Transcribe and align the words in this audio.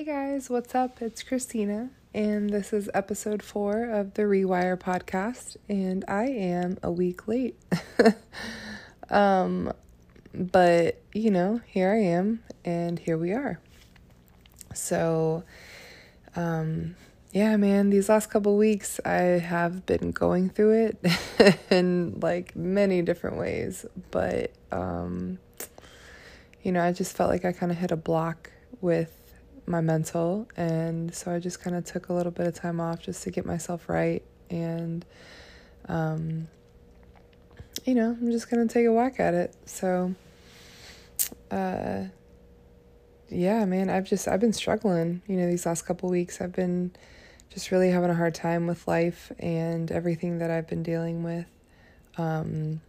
Hey 0.00 0.06
guys, 0.06 0.48
what's 0.48 0.74
up? 0.74 1.02
It's 1.02 1.22
Christina, 1.22 1.90
and 2.14 2.48
this 2.48 2.72
is 2.72 2.88
episode 2.94 3.42
four 3.42 3.84
of 3.84 4.14
the 4.14 4.22
Rewire 4.22 4.78
podcast, 4.78 5.58
and 5.68 6.06
I 6.08 6.24
am 6.24 6.78
a 6.82 6.90
week 6.90 7.28
late. 7.28 7.60
um, 9.10 9.70
but 10.32 11.02
you 11.12 11.30
know, 11.30 11.60
here 11.66 11.92
I 11.92 11.98
am, 11.98 12.42
and 12.64 12.98
here 12.98 13.18
we 13.18 13.32
are. 13.32 13.60
So, 14.72 15.44
um, 16.34 16.96
yeah, 17.32 17.58
man, 17.58 17.90
these 17.90 18.08
last 18.08 18.30
couple 18.30 18.56
weeks 18.56 19.00
I 19.04 19.20
have 19.20 19.84
been 19.84 20.12
going 20.12 20.48
through 20.48 20.94
it 21.02 21.58
in 21.70 22.18
like 22.20 22.56
many 22.56 23.02
different 23.02 23.36
ways, 23.36 23.84
but 24.10 24.50
um, 24.72 25.38
you 26.62 26.72
know, 26.72 26.82
I 26.82 26.92
just 26.92 27.14
felt 27.14 27.28
like 27.28 27.44
I 27.44 27.52
kind 27.52 27.70
of 27.70 27.76
hit 27.76 27.90
a 27.90 27.96
block 27.96 28.50
with 28.80 29.19
my 29.70 29.80
mental. 29.80 30.48
And 30.56 31.14
so 31.14 31.32
I 31.32 31.38
just 31.38 31.60
kind 31.60 31.76
of 31.76 31.84
took 31.84 32.08
a 32.08 32.12
little 32.12 32.32
bit 32.32 32.46
of 32.46 32.54
time 32.54 32.80
off 32.80 33.00
just 33.00 33.22
to 33.24 33.30
get 33.30 33.46
myself 33.46 33.88
right. 33.88 34.22
And, 34.50 35.04
um, 35.88 36.48
you 37.84 37.94
know, 37.94 38.10
I'm 38.10 38.30
just 38.30 38.50
going 38.50 38.66
to 38.66 38.72
take 38.72 38.86
a 38.86 38.92
whack 38.92 39.20
at 39.20 39.34
it. 39.34 39.54
So, 39.64 40.14
uh, 41.50 42.04
yeah, 43.28 43.64
man, 43.64 43.88
I've 43.88 44.04
just, 44.04 44.26
I've 44.28 44.40
been 44.40 44.52
struggling, 44.52 45.22
you 45.26 45.36
know, 45.36 45.46
these 45.46 45.66
last 45.66 45.82
couple 45.82 46.08
weeks. 46.08 46.40
I've 46.40 46.52
been 46.52 46.92
just 47.48 47.70
really 47.70 47.90
having 47.90 48.10
a 48.10 48.14
hard 48.14 48.34
time 48.34 48.66
with 48.66 48.86
life 48.86 49.32
and 49.38 49.90
everything 49.90 50.38
that 50.38 50.50
I've 50.50 50.66
been 50.66 50.82
dealing 50.82 51.22
with. 51.22 51.46
Um, 52.18 52.80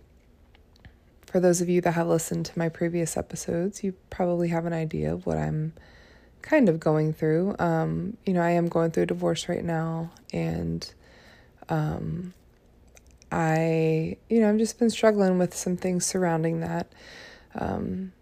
for 1.26 1.40
those 1.40 1.62
of 1.62 1.70
you 1.70 1.80
that 1.82 1.94
have 1.94 2.08
listened 2.08 2.46
to 2.48 2.60
my 2.60 2.70
previous 2.70 3.16
episodes, 3.16 3.84
you 3.84 3.94
probably 4.10 4.50
have 4.50 4.66
an 4.66 4.74
idea 4.74 5.14
of 5.14 5.26
what 5.26 5.38
I'm 5.38 5.74
kind 6.42 6.70
of 6.70 6.80
going 6.80 7.14
through. 7.14 7.56
Um, 7.60 8.18
you 8.26 8.34
know, 8.34 8.42
I 8.42 8.52
am 8.52 8.68
going 8.68 8.92
through 8.92 9.04
a 9.04 9.08
divorce 9.08 9.48
right 9.50 9.64
now, 9.64 10.12
and 10.34 10.92
um, 11.70 12.34
I, 13.32 14.18
you 14.30 14.42
know, 14.42 14.50
I've 14.50 14.58
just 14.58 14.80
been 14.80 14.90
struggling 14.90 15.38
with 15.38 15.56
some 15.56 15.78
things 15.78 16.06
surrounding 16.06 16.62
that. 16.62 16.92
Um, 17.56 18.14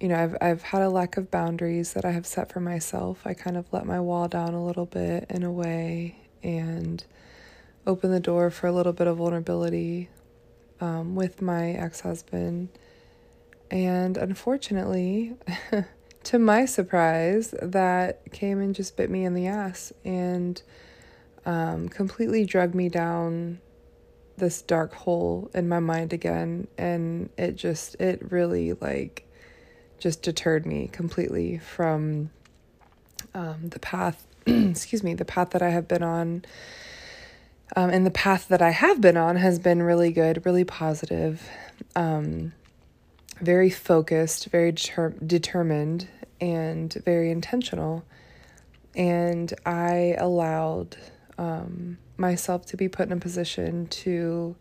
you 0.00 0.08
know, 0.08 0.16
I've 0.16 0.36
I've 0.40 0.62
had 0.62 0.82
a 0.82 0.90
lack 0.90 1.16
of 1.16 1.30
boundaries 1.30 1.92
that 1.92 2.04
I 2.04 2.10
have 2.10 2.26
set 2.26 2.52
for 2.52 2.60
myself. 2.60 3.22
I 3.24 3.34
kind 3.34 3.56
of 3.56 3.72
let 3.72 3.86
my 3.86 4.00
wall 4.00 4.28
down 4.28 4.54
a 4.54 4.64
little 4.64 4.86
bit 4.86 5.26
in 5.30 5.42
a 5.42 5.52
way, 5.52 6.16
and 6.42 7.04
open 7.86 8.10
the 8.10 8.20
door 8.20 8.50
for 8.50 8.66
a 8.66 8.72
little 8.72 8.92
bit 8.92 9.06
of 9.06 9.16
vulnerability 9.16 10.08
um, 10.80 11.14
with 11.14 11.40
my 11.40 11.70
ex 11.70 12.00
husband. 12.00 12.68
And 13.70 14.16
unfortunately, 14.18 15.34
to 16.24 16.38
my 16.38 16.64
surprise, 16.64 17.54
that 17.62 18.32
came 18.32 18.60
and 18.60 18.74
just 18.74 18.96
bit 18.96 19.10
me 19.10 19.24
in 19.24 19.34
the 19.34 19.46
ass 19.46 19.92
and 20.04 20.62
um, 21.44 21.88
completely 21.88 22.44
drug 22.44 22.74
me 22.74 22.88
down 22.88 23.60
this 24.36 24.62
dark 24.62 24.94
hole 24.94 25.50
in 25.54 25.68
my 25.68 25.80
mind 25.80 26.12
again. 26.12 26.68
And 26.78 27.30
it 27.36 27.56
just, 27.56 27.96
it 27.96 28.30
really 28.30 28.72
like 28.74 29.26
just 29.98 30.22
deterred 30.22 30.66
me 30.66 30.88
completely 30.92 31.58
from 31.58 32.30
um, 33.34 33.68
the 33.68 33.78
path, 33.78 34.26
excuse 34.46 35.02
me, 35.02 35.14
the 35.14 35.24
path 35.24 35.50
that 35.50 35.62
I 35.62 35.70
have 35.70 35.88
been 35.88 36.02
on. 36.02 36.44
Um, 37.74 37.90
and 37.90 38.04
the 38.04 38.10
path 38.10 38.48
that 38.48 38.60
I 38.60 38.70
have 38.70 39.00
been 39.00 39.16
on 39.16 39.36
has 39.36 39.58
been 39.58 39.82
really 39.82 40.12
good, 40.12 40.44
really 40.44 40.64
positive. 40.64 41.48
Um, 41.96 42.52
very 43.42 43.70
focused, 43.70 44.46
very 44.46 44.72
deter- 44.72 45.16
determined, 45.26 46.08
and 46.40 46.92
very 47.04 47.30
intentional. 47.30 48.04
And 48.94 49.52
I 49.66 50.16
allowed 50.18 50.96
um, 51.38 51.98
myself 52.16 52.66
to 52.66 52.76
be 52.76 52.88
put 52.88 53.06
in 53.06 53.12
a 53.12 53.20
position 53.20 53.88
to 53.88 54.54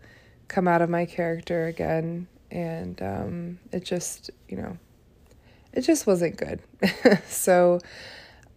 come 0.47 0.67
out 0.67 0.81
of 0.81 0.89
my 0.89 1.05
character 1.05 1.67
again. 1.67 2.28
And 2.50 3.01
um, 3.01 3.59
it 3.72 3.85
just, 3.85 4.31
you 4.50 4.57
know, 4.57 4.78
it 5.73 5.81
just 5.81 6.07
wasn't 6.07 6.38
good. 6.38 6.59
so 7.28 7.79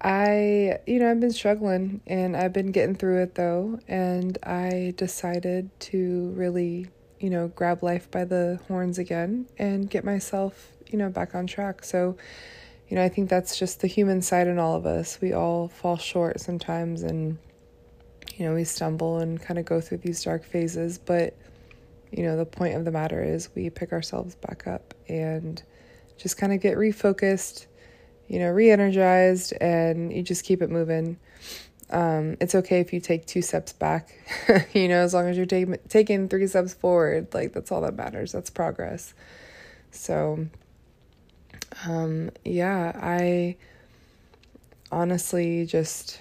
I, 0.01 0.79
you 0.87 0.99
know, 1.01 1.11
I've 1.11 1.21
been 1.21 1.33
struggling 1.33 2.01
and 2.07 2.37
I've 2.37 2.53
been 2.53 2.73
getting 2.73 2.95
through 2.95 3.23
it 3.23 3.35
though. 3.35 3.79
And 3.89 4.39
I 4.43 4.95
decided 4.97 5.71
to 5.81 6.33
really 6.35 6.89
you 7.25 7.31
know, 7.31 7.49
grab 7.49 7.83
life 7.83 8.11
by 8.11 8.23
the 8.23 8.61
horns 8.69 8.99
again 8.99 9.47
and 9.59 9.89
get 9.89 10.05
myself, 10.05 10.69
you 10.89 10.99
know, 10.99 11.09
back 11.09 11.35
on 11.35 11.47
track. 11.47 11.83
So, 11.83 12.19
you 12.87 12.97
know, 12.97 13.03
I 13.03 13.09
think 13.09 13.31
that's 13.31 13.59
just 13.59 13.81
the 13.81 13.87
human 13.87 14.21
side 14.21 14.47
in 14.47 14.59
all 14.59 14.77
of 14.77 14.85
us. 14.85 15.19
We 15.23 15.33
all 15.33 15.69
fall 15.69 15.97
short 15.97 16.39
sometimes 16.39 17.03
and, 17.03 17.39
you 18.37 18.45
know, 18.45 18.53
we 18.53 18.65
stumble 18.65 19.21
and 19.21 19.41
kind 19.41 19.59
of 19.59 19.65
go 19.65 19.81
through 19.81 19.99
these 19.99 20.23
dark 20.23 20.45
phases. 20.45 20.99
But, 20.99 21.35
you 22.11 22.25
know, 22.25 22.37
the 22.37 22.45
point 22.45 22.77
of 22.77 22.85
the 22.85 22.91
matter 22.91 23.25
is 23.25 23.49
we 23.55 23.71
pick 23.71 23.93
ourselves 23.93 24.35
back 24.35 24.67
up 24.67 24.93
and 25.09 25.63
just 26.19 26.37
kind 26.37 26.53
of 26.53 26.61
get 26.61 26.77
refocused, 26.77 27.65
you 28.29 28.39
know, 28.39 28.51
re 28.51 28.71
energized, 28.71 29.55
and 29.63 30.13
you 30.13 30.23
just 30.23 30.45
keep 30.45 30.61
it 30.61 30.69
moving. 30.69 31.19
Um, 31.91 32.37
it's 32.41 32.55
okay 32.55 32.81
if 32.81 32.93
you 32.93 33.01
take 33.01 33.27
two 33.27 33.43
steps 33.43 33.73
back, 33.73 34.15
you 34.73 34.89
know, 34.89 35.03
as 35.03 35.15
long 35.15 35.29
as 35.29 35.37
you're 35.37 35.47
taking 35.47 35.77
taking 35.89 36.29
three 36.29 36.47
steps 36.47 36.75
forward, 36.75 37.33
like 37.35 37.53
that's 37.53 37.71
all 37.71 37.83
that 37.83 37.95
matters. 37.95 38.33
That's 38.33 38.51
progress. 38.51 39.15
So, 39.91 40.47
um, 41.87 42.31
yeah, 42.45 42.93
I 43.01 43.57
honestly 44.91 45.67
just, 45.67 46.21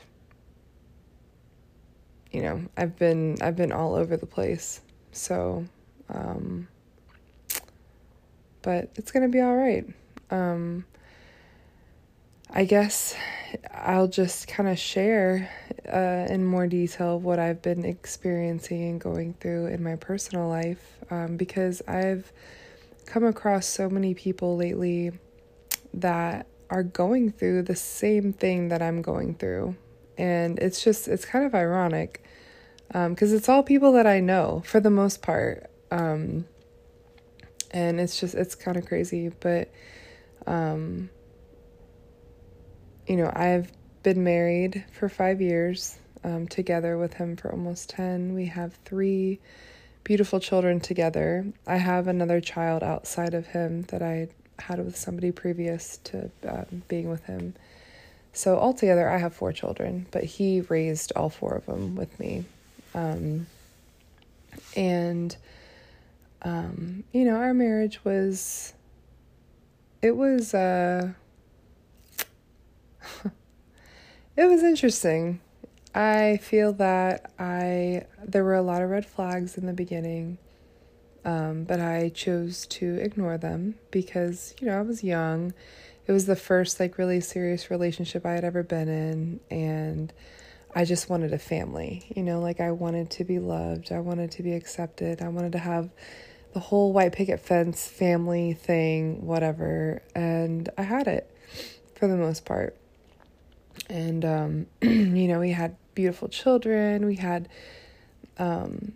you 2.32 2.42
know, 2.42 2.62
I've 2.76 2.98
been 2.98 3.38
I've 3.42 3.56
been 3.56 3.72
all 3.72 3.96
over 3.96 4.18
the 4.18 4.26
place. 4.26 4.82
So, 5.12 5.66
um, 6.10 6.68
but 8.62 8.90
it's 8.96 9.12
gonna 9.12 9.30
be 9.30 9.40
all 9.40 9.56
right. 9.56 9.86
Um, 10.30 10.86
I 12.50 12.66
guess 12.66 13.16
I'll 13.72 14.08
just 14.08 14.48
kind 14.48 14.70
of 14.70 14.80
share 14.80 15.50
uh, 15.92 16.32
in 16.32 16.46
more 16.46 16.68
detail 16.68 17.20
what 17.20 17.40
I've 17.40 17.62
been 17.62 17.86
experiencing 17.86 18.84
and 18.90 19.02
going 19.02 19.34
through 19.34 19.68
in 19.68 19.84
my 19.84 19.96
personal 19.96 20.48
life 20.48 20.98
um, 21.10 21.38
because 21.38 21.82
I've 21.88 22.32
come 23.06 23.24
across 23.24 23.66
so 23.66 23.90
many 23.90 24.14
people 24.14 24.56
lately 24.58 25.12
that 25.94 26.48
are 26.70 26.84
going 26.84 27.32
through 27.32 27.64
the 27.64 27.76
same 27.76 28.34
thing 28.34 28.70
that 28.70 28.82
I'm 28.82 29.02
going 29.02 29.36
through. 29.36 29.76
And 30.18 30.58
it's 30.60 30.84
just, 30.84 31.08
it's 31.08 31.26
kind 31.26 31.46
of 31.46 31.54
ironic 31.54 32.24
because 32.88 33.32
um, 33.32 33.38
it's 33.38 33.50
all 33.50 33.64
people 33.64 33.92
that 33.94 34.08
I 34.08 34.20
know 34.20 34.64
for 34.66 34.80
the 34.80 34.90
most 34.90 35.22
part. 35.22 35.70
Um, 35.92 36.46
and 37.72 38.00
it's 38.00 38.20
just, 38.20 38.36
it's 38.36 38.56
kind 38.56 38.78
of 38.78 38.86
crazy. 38.86 39.30
But, 39.30 39.72
um, 40.48 41.10
you 43.08 43.18
know, 43.18 43.32
I've 43.34 43.72
been 44.04 44.24
married 44.24 44.84
for 44.92 45.10
five 45.10 45.42
years, 45.42 45.98
um, 46.24 46.48
together 46.48 46.98
with 46.98 47.16
him 47.16 47.36
for 47.36 47.52
almost 47.52 47.90
10. 47.90 48.34
We 48.34 48.46
have 48.48 48.74
three 48.86 49.40
beautiful 50.04 50.40
children 50.40 50.80
together. 50.80 51.46
I 51.66 51.78
have 51.78 52.08
another 52.08 52.42
child 52.42 52.84
outside 52.84 53.34
of 53.34 53.48
him 53.48 53.84
that 53.84 54.02
I 54.02 54.30
had 54.60 54.80
with 54.80 54.96
somebody 54.96 55.32
previous 55.32 55.98
to 56.06 56.30
um, 56.48 56.84
being 56.88 57.10
with 57.10 57.24
him. 57.26 57.56
So, 58.34 58.58
altogether, 58.58 59.10
I 59.10 59.18
have 59.18 59.34
four 59.34 59.54
children, 59.54 60.08
but 60.12 60.24
he 60.24 60.62
raised 60.62 61.12
all 61.16 61.30
four 61.30 61.54
of 61.54 61.66
them 61.68 61.96
with 61.96 62.20
me. 62.20 62.46
Um, 62.96 63.46
and, 64.76 65.36
um, 66.42 67.04
you 67.12 67.26
know, 67.26 67.36
our 67.36 67.54
marriage 67.54 68.04
was, 68.04 68.74
it 70.02 70.16
was, 70.18 70.54
uh, 70.54 71.14
it 74.36 74.46
was 74.46 74.64
interesting. 74.64 75.40
I 75.94 76.40
feel 76.42 76.74
that 76.74 77.32
I 77.38 78.06
there 78.24 78.44
were 78.44 78.56
a 78.56 78.64
lot 78.64 78.82
of 78.82 78.90
red 78.90 79.06
flags 79.06 79.58
in 79.58 79.68
the 79.68 79.74
beginning, 79.74 80.40
um, 81.24 81.66
but 81.66 81.80
I 81.80 82.10
chose 82.10 82.66
to 82.68 82.96
ignore 82.96 83.38
them 83.38 83.76
because 83.92 84.56
you 84.60 84.68
know 84.68 84.78
I 84.78 84.82
was 84.82 85.04
young. 85.04 85.54
It 86.08 86.12
was 86.12 86.26
the 86.26 86.36
first 86.36 86.80
like 86.80 86.98
really 86.98 87.22
serious 87.22 87.70
relationship 87.70 88.26
I 88.26 88.32
had 88.32 88.44
ever 88.44 88.64
been 88.64 88.90
in, 88.90 89.40
and 89.52 90.12
I 90.76 90.86
just 90.86 91.10
wanted 91.10 91.32
a 91.32 91.40
family. 91.40 92.04
You 92.16 92.24
know, 92.24 92.40
like 92.40 92.60
I 92.60 92.72
wanted 92.72 93.12
to 93.12 93.24
be 93.24 93.38
loved. 93.38 93.92
I 93.92 94.00
wanted 94.00 94.32
to 94.32 94.44
be 94.44 94.54
accepted. 94.54 95.22
I 95.22 95.28
wanted 95.28 95.52
to 95.52 95.60
have 95.60 95.92
the 96.54 96.60
whole 96.60 96.92
white 96.92 97.14
picket 97.14 97.40
fence 97.40 97.88
family 97.88 98.54
thing, 98.54 99.26
whatever, 99.26 100.02
and 100.16 100.70
I 100.76 100.84
had 100.84 101.08
it 101.08 101.30
for 101.96 102.08
the 102.08 102.18
most 102.18 102.46
part 102.46 102.76
and 103.90 104.26
um, 104.26 104.66
you 104.82 105.28
know 105.28 105.40
we 105.40 105.52
had 105.52 105.76
beautiful 105.96 106.28
children. 106.28 107.06
We 107.06 107.16
had 107.16 107.50
um, 108.38 108.94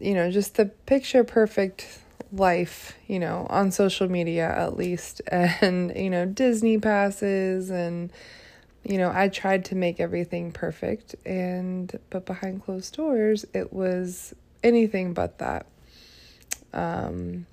you 0.00 0.14
know 0.14 0.30
just 0.30 0.56
the 0.56 0.66
picture 0.66 1.24
perfect 1.24 2.00
life 2.32 2.96
you 3.06 3.20
know 3.20 3.46
on 3.48 3.70
social 3.70 4.08
media 4.08 4.48
at 4.48 4.76
least. 4.76 5.22
And 5.30 5.94
you 5.96 6.10
know 6.10 6.26
disney 6.26 6.78
passes 6.78 7.70
and 7.70 8.12
you 8.84 8.98
know, 8.98 9.10
I 9.12 9.28
tried 9.28 9.64
to 9.66 9.74
make 9.74 9.98
everything 9.98 10.52
perfect. 10.52 11.14
And 11.24 11.98
but 12.10 12.26
behind 12.26 12.64
closed 12.64 12.94
doors 12.96 13.44
it 13.54 13.72
was 13.72 14.34
anything 14.62 15.14
but 15.14 15.38
that. 15.38 15.66
Um 16.72 17.46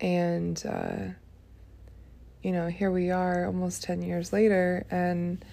and 0.00 0.62
uh 0.66 1.14
you 2.46 2.52
know, 2.52 2.68
here 2.68 2.92
we 2.92 3.10
are 3.10 3.44
almost 3.44 3.82
10 3.82 4.02
years 4.02 4.32
later 4.32 4.86
and 4.88 5.44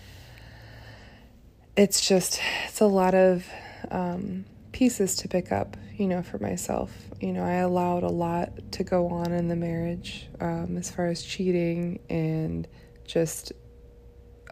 it's 1.75 2.07
just 2.07 2.40
it's 2.68 2.81
a 2.81 2.86
lot 2.86 3.16
of 3.16 3.50
um 3.90 4.45
pieces 4.74 5.16
to 5.16 5.28
pick 5.28 5.51
up, 5.51 5.75
you 5.98 6.07
know, 6.07 6.22
for 6.22 6.38
myself. 6.38 6.92
You 7.19 7.34
know, 7.34 7.44
I 7.44 7.54
allowed 7.54 8.04
a 8.04 8.12
lot 8.12 8.51
to 8.74 8.84
go 8.84 9.07
on 9.07 9.31
in 9.31 9.48
the 9.48 9.56
marriage 9.56 10.28
um, 10.40 10.78
as 10.78 10.92
far 10.92 11.07
as 11.07 11.24
cheating 11.24 12.00
and 12.12 12.68
just 13.06 13.54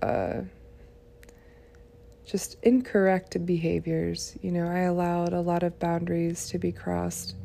uh, 0.01 0.41
just 2.25 2.57
incorrect 2.63 3.45
behaviors. 3.45 4.35
You 4.41 4.51
know, 4.51 4.65
I 4.65 4.79
allowed 4.79 5.33
a 5.33 5.41
lot 5.41 5.61
of 5.61 5.77
boundaries 5.77 6.49
to 6.49 6.57
be 6.57 6.71
crossed 6.71 7.35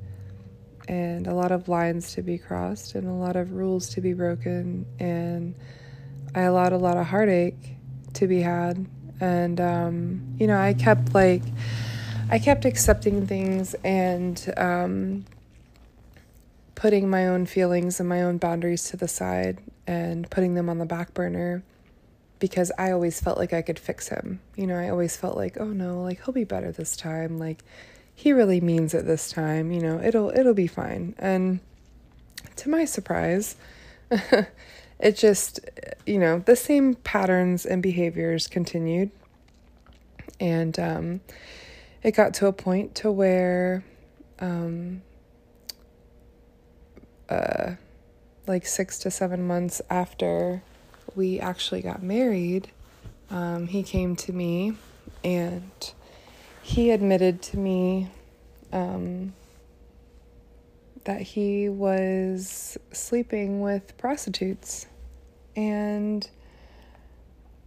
and 0.88 1.26
a 1.26 1.34
lot 1.34 1.52
of 1.52 1.68
lines 1.68 2.12
to 2.14 2.22
be 2.22 2.38
crossed 2.38 2.94
and 2.94 3.06
a 3.06 3.12
lot 3.12 3.36
of 3.36 3.52
rules 3.52 3.88
to 3.90 4.00
be 4.00 4.12
broken 4.12 4.86
and 4.98 5.54
I 6.34 6.42
allowed 6.42 6.72
a 6.72 6.78
lot 6.78 6.96
of 6.96 7.06
heartache 7.06 7.76
to 8.14 8.26
be 8.26 8.40
had 8.40 8.86
and 9.20 9.60
um, 9.60 10.36
you 10.38 10.46
know 10.46 10.58
I 10.58 10.74
kept 10.74 11.14
like 11.14 11.42
I 12.30 12.38
kept 12.38 12.64
accepting 12.64 13.26
things 13.26 13.74
and 13.84 14.52
um, 14.56 15.24
putting 16.74 17.08
my 17.08 17.28
own 17.28 17.46
feelings 17.46 18.00
and 18.00 18.08
my 18.08 18.22
own 18.22 18.38
boundaries 18.38 18.90
to 18.90 18.96
the 18.96 19.08
side 19.08 19.60
and 19.86 20.28
putting 20.28 20.54
them 20.54 20.68
on 20.68 20.78
the 20.78 20.86
back 20.86 21.14
burner 21.14 21.62
because 22.38 22.72
I 22.78 22.90
always 22.90 23.20
felt 23.20 23.38
like 23.38 23.52
I 23.52 23.62
could 23.62 23.78
fix 23.78 24.08
him. 24.08 24.40
You 24.56 24.66
know, 24.66 24.76
I 24.76 24.88
always 24.88 25.16
felt 25.16 25.36
like, 25.36 25.56
oh 25.58 25.68
no, 25.68 26.02
like 26.02 26.24
he'll 26.24 26.34
be 26.34 26.44
better 26.44 26.72
this 26.72 26.96
time. 26.96 27.38
Like 27.38 27.62
he 28.16 28.32
really 28.32 28.62
means 28.62 28.94
it 28.94 29.06
this 29.06 29.30
time. 29.30 29.70
You 29.70 29.80
know, 29.80 30.00
it'll 30.02 30.30
it'll 30.30 30.54
be 30.54 30.66
fine. 30.66 31.14
And 31.18 31.60
to 32.56 32.70
my 32.70 32.86
surprise, 32.86 33.56
it 34.98 35.16
just, 35.16 35.60
you 36.06 36.18
know, 36.18 36.40
the 36.40 36.56
same 36.56 36.94
patterns 36.94 37.66
and 37.66 37.82
behaviors 37.82 38.46
continued. 38.48 39.10
And 40.40 40.78
um, 40.78 41.20
it 42.02 42.12
got 42.12 42.34
to 42.34 42.46
a 42.46 42.52
point 42.52 42.94
to 42.96 43.12
where, 43.12 43.84
um, 44.40 45.02
uh, 47.28 47.72
like 48.46 48.66
six 48.66 48.98
to 49.00 49.10
seven 49.10 49.46
months 49.46 49.82
after 49.90 50.62
we 51.14 51.38
actually 51.38 51.82
got 51.82 52.02
married, 52.02 52.70
um, 53.30 53.66
he 53.66 53.82
came 53.82 54.16
to 54.16 54.32
me 54.32 54.74
and 55.22 55.92
he 56.66 56.90
admitted 56.90 57.40
to 57.40 57.56
me 57.56 58.10
um, 58.72 59.32
that 61.04 61.20
he 61.20 61.68
was 61.68 62.76
sleeping 62.90 63.60
with 63.60 63.96
prostitutes. 63.96 64.86
And 65.54 66.28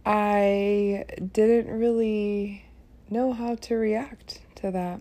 I 0.04 1.06
didn't 1.32 1.74
really 1.78 2.66
know 3.08 3.32
how 3.32 3.54
to 3.54 3.76
react 3.76 4.40
to 4.56 4.70
that. 4.70 5.00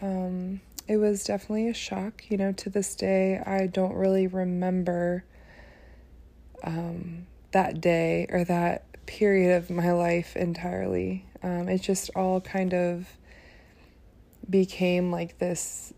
Um, 0.00 0.60
it 0.88 0.96
was 0.96 1.22
definitely 1.22 1.68
a 1.68 1.74
shock. 1.74 2.28
You 2.28 2.38
know, 2.38 2.50
to 2.50 2.70
this 2.70 2.96
day, 2.96 3.38
I 3.38 3.68
don't 3.68 3.94
really 3.94 4.26
remember 4.26 5.24
um, 6.64 7.28
that 7.52 7.80
day 7.80 8.26
or 8.30 8.42
that 8.46 9.06
period 9.06 9.56
of 9.56 9.70
my 9.70 9.92
life 9.92 10.34
entirely. 10.34 11.24
Um, 11.42 11.68
it 11.68 11.82
just 11.82 12.10
all 12.14 12.40
kind 12.40 12.72
of 12.72 13.06
became 14.48 15.10
like 15.10 15.38
this, 15.38 15.92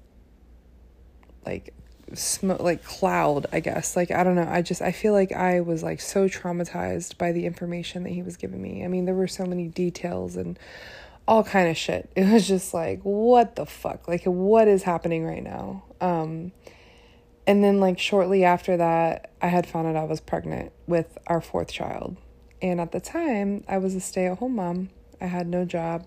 like 1.44 1.74
smoke, 2.14 2.60
like 2.60 2.84
cloud, 2.84 3.46
I 3.52 3.60
guess. 3.60 3.96
Like, 3.96 4.10
I 4.10 4.24
don't 4.24 4.34
know. 4.34 4.48
I 4.48 4.62
just, 4.62 4.82
I 4.82 4.92
feel 4.92 5.12
like 5.12 5.32
I 5.32 5.60
was 5.60 5.82
like 5.82 6.00
so 6.00 6.28
traumatized 6.28 7.18
by 7.18 7.32
the 7.32 7.46
information 7.46 8.04
that 8.04 8.10
he 8.10 8.22
was 8.22 8.36
giving 8.36 8.60
me. 8.60 8.84
I 8.84 8.88
mean, 8.88 9.04
there 9.04 9.14
were 9.14 9.28
so 9.28 9.44
many 9.44 9.68
details 9.68 10.36
and 10.36 10.58
all 11.26 11.44
kind 11.44 11.68
of 11.68 11.76
shit. 11.76 12.10
It 12.16 12.30
was 12.30 12.46
just 12.46 12.74
like, 12.74 13.00
what 13.02 13.56
the 13.56 13.66
fuck? 13.66 14.08
Like, 14.08 14.24
what 14.24 14.68
is 14.68 14.82
happening 14.82 15.24
right 15.24 15.42
now? 15.42 15.84
Um, 16.00 16.52
and 17.46 17.62
then, 17.62 17.78
like, 17.78 17.98
shortly 17.98 18.44
after 18.44 18.76
that, 18.76 19.30
I 19.42 19.48
had 19.48 19.66
found 19.66 19.86
out 19.86 19.96
I 19.96 20.04
was 20.04 20.20
pregnant 20.20 20.72
with 20.86 21.18
our 21.26 21.42
fourth 21.42 21.70
child. 21.70 22.16
And 22.62 22.80
at 22.80 22.92
the 22.92 23.00
time, 23.00 23.64
I 23.68 23.76
was 23.76 23.94
a 23.94 24.00
stay 24.00 24.26
at 24.26 24.38
home 24.38 24.56
mom. 24.56 24.88
I 25.24 25.28
had 25.28 25.48
no 25.48 25.64
job. 25.64 26.06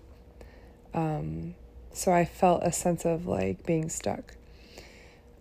Um, 0.94 1.56
so 1.92 2.12
I 2.12 2.24
felt 2.24 2.62
a 2.62 2.70
sense 2.70 3.04
of 3.04 3.26
like 3.26 3.66
being 3.66 3.88
stuck. 3.88 4.36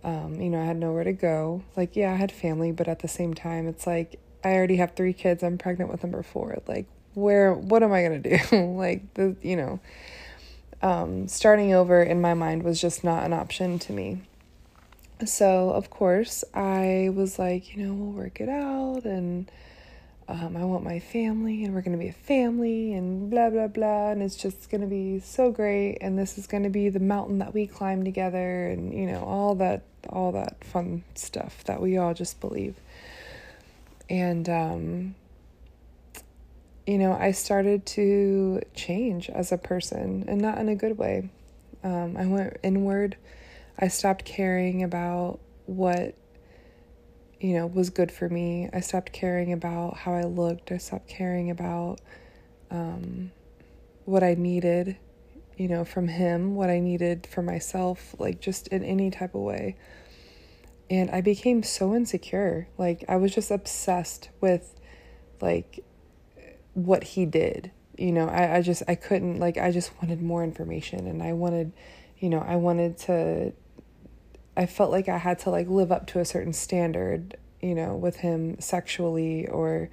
Um, 0.04 0.42
you 0.42 0.50
know, 0.50 0.60
I 0.60 0.66
had 0.66 0.78
nowhere 0.78 1.04
to 1.04 1.14
go. 1.14 1.62
Like, 1.76 1.96
yeah, 1.96 2.12
I 2.12 2.16
had 2.16 2.32
family, 2.32 2.72
but 2.72 2.88
at 2.88 3.00
the 3.00 3.08
same 3.08 3.36
time, 3.36 3.68
it's 3.68 3.86
like 3.86 4.20
I 4.44 4.54
already 4.54 4.78
have 4.78 4.96
three 4.96 5.14
kids. 5.14 5.44
I'm 5.44 5.58
pregnant 5.60 5.92
with 5.92 6.04
number 6.04 6.24
four. 6.24 6.58
Like, 6.68 6.88
where, 7.14 7.54
what 7.54 7.84
am 7.84 7.92
I 7.92 8.02
going 8.02 8.24
to 8.24 8.38
do? 8.38 8.58
like, 8.78 9.14
the, 9.14 9.36
you 9.44 9.56
know, 9.56 9.80
um, 10.82 11.28
starting 11.28 11.74
over 11.74 12.02
in 12.02 12.20
my 12.20 12.34
mind 12.34 12.64
was 12.64 12.82
just 12.82 13.04
not 13.04 13.26
an 13.26 13.34
option 13.34 13.78
to 13.80 13.94
me. 13.94 14.22
So, 15.26 15.70
of 15.72 15.90
course, 15.90 16.44
I 16.54 17.12
was 17.14 17.38
like, 17.38 17.76
you 17.76 17.84
know, 17.84 17.94
we'll 17.94 18.12
work 18.24 18.40
it 18.40 18.50
out 18.50 19.04
and 19.04 19.52
um, 20.28 20.58
I 20.58 20.66
want 20.66 20.84
my 20.84 21.00
family 21.00 21.64
and 21.64 21.74
we're 21.74 21.82
going 21.82 21.98
to 21.98 22.04
be 22.04 22.10
a 22.10 22.14
family 22.14 22.94
and 22.94 23.30
blah, 23.30 23.50
blah, 23.50 23.68
blah. 23.68 24.12
And 24.12 24.22
it's 24.22 24.36
just 24.36 24.70
going 24.70 24.82
to 24.82 24.88
be 24.88 25.20
so 25.20 25.52
great. 25.52 25.98
And 26.02 26.18
this 26.18 26.38
is 26.38 26.48
going 26.48 26.64
to 26.64 26.70
be 26.70 26.90
the 26.90 27.00
mountain 27.00 27.40
that 27.40 27.54
we 27.54 27.68
climb 27.68 28.04
together 28.04 28.68
and, 28.68 28.94
you 28.94 29.06
know, 29.06 29.24
all 29.24 29.56
that, 29.56 29.84
all 30.10 30.32
that 30.34 30.64
fun 30.64 31.04
stuff 31.16 31.64
that 31.66 31.82
we 31.82 31.98
all 31.98 32.14
just 32.14 32.40
believe. 32.40 32.76
And, 34.10 34.50
um, 34.50 35.16
you 36.86 36.98
know, 36.98 37.14
I 37.14 37.32
started 37.32 37.86
to 37.88 38.62
change 38.74 39.30
as 39.30 39.52
a 39.52 39.58
person 39.58 40.26
and 40.28 40.42
not 40.42 40.58
in 40.58 40.70
a 40.70 40.76
good 40.76 40.98
way. 40.98 41.30
Um, 41.84 42.16
I 42.18 42.26
went 42.26 42.58
inward 42.64 43.18
I 43.80 43.90
stopped 43.90 44.26
caring 44.26 44.84
about 44.84 45.40
what 45.68 46.16
you 47.40 47.54
know 47.54 47.68
was 47.68 47.90
good 47.90 48.12
for 48.12 48.30
me. 48.30 48.70
I 48.74 48.80
stopped 48.80 49.14
caring 49.14 49.54
about 49.54 49.98
how 49.98 50.14
I 50.14 50.24
looked. 50.24 50.72
I 50.72 50.78
stopped 50.78 51.08
caring 51.08 51.50
about 51.50 52.00
um, 52.72 53.32
what 54.06 54.24
I 54.24 54.34
needed, 54.34 54.98
you 55.56 55.68
know, 55.68 55.86
from 55.86 56.08
him, 56.08 56.56
what 56.56 56.70
I 56.70 56.80
needed 56.80 57.28
for 57.30 57.42
myself, 57.42 58.16
like 58.18 58.40
just 58.40 58.68
in 58.68 58.84
any 58.84 59.12
type 59.12 59.36
of 59.36 59.42
way. 59.42 59.76
And 60.90 61.10
I 61.12 61.22
became 61.22 61.64
so 61.64 61.94
insecure. 61.94 62.70
Like 62.78 63.04
I 63.08 63.18
was 63.18 63.34
just 63.36 63.52
obsessed 63.52 64.30
with 64.42 64.80
like 65.42 65.84
what 66.74 67.04
he 67.04 67.26
did. 67.26 67.72
You 67.98 68.12
know, 68.12 68.28
I, 68.28 68.58
I 68.58 68.62
just 68.62 68.84
I 68.88 68.96
couldn't 68.96 69.40
like 69.40 69.58
I 69.58 69.72
just 69.72 69.92
wanted 70.02 70.22
more 70.22 70.44
information 70.44 71.08
and 71.08 71.22
I 71.22 71.34
wanted, 71.34 71.74
you 72.18 72.30
know, 72.30 72.40
I 72.40 72.56
wanted 72.56 72.98
to 73.00 73.54
I 74.58 74.66
felt 74.66 74.92
like 74.92 75.08
I 75.08 75.20
had 75.20 75.38
to 75.40 75.52
like 75.52 75.68
live 75.68 75.92
up 75.92 76.08
to 76.08 76.20
a 76.20 76.26
certain 76.26 76.52
standard, 76.52 77.38
you 77.62 77.76
know, 77.76 77.96
with 77.96 78.18
him 78.18 78.60
sexually 78.60 79.48
or 79.48 79.90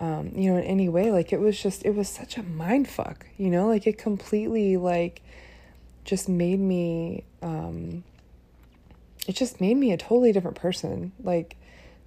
um, 0.00 0.30
you 0.36 0.52
know, 0.52 0.58
in 0.58 0.64
any 0.64 0.88
way. 0.88 1.10
Like 1.10 1.32
it 1.32 1.40
was 1.40 1.60
just 1.60 1.84
it 1.84 1.94
was 1.94 2.08
such 2.08 2.36
a 2.36 2.44
mind 2.44 2.88
fuck, 2.88 3.26
you 3.36 3.50
know, 3.50 3.66
like 3.66 3.86
it 3.88 3.98
completely 3.98 4.76
like 4.76 5.20
just 6.04 6.28
made 6.28 6.60
me 6.60 7.24
um 7.42 8.04
it 9.26 9.34
just 9.34 9.60
made 9.60 9.76
me 9.76 9.92
a 9.92 9.96
totally 9.96 10.30
different 10.32 10.56
person. 10.56 11.10
Like 11.22 11.56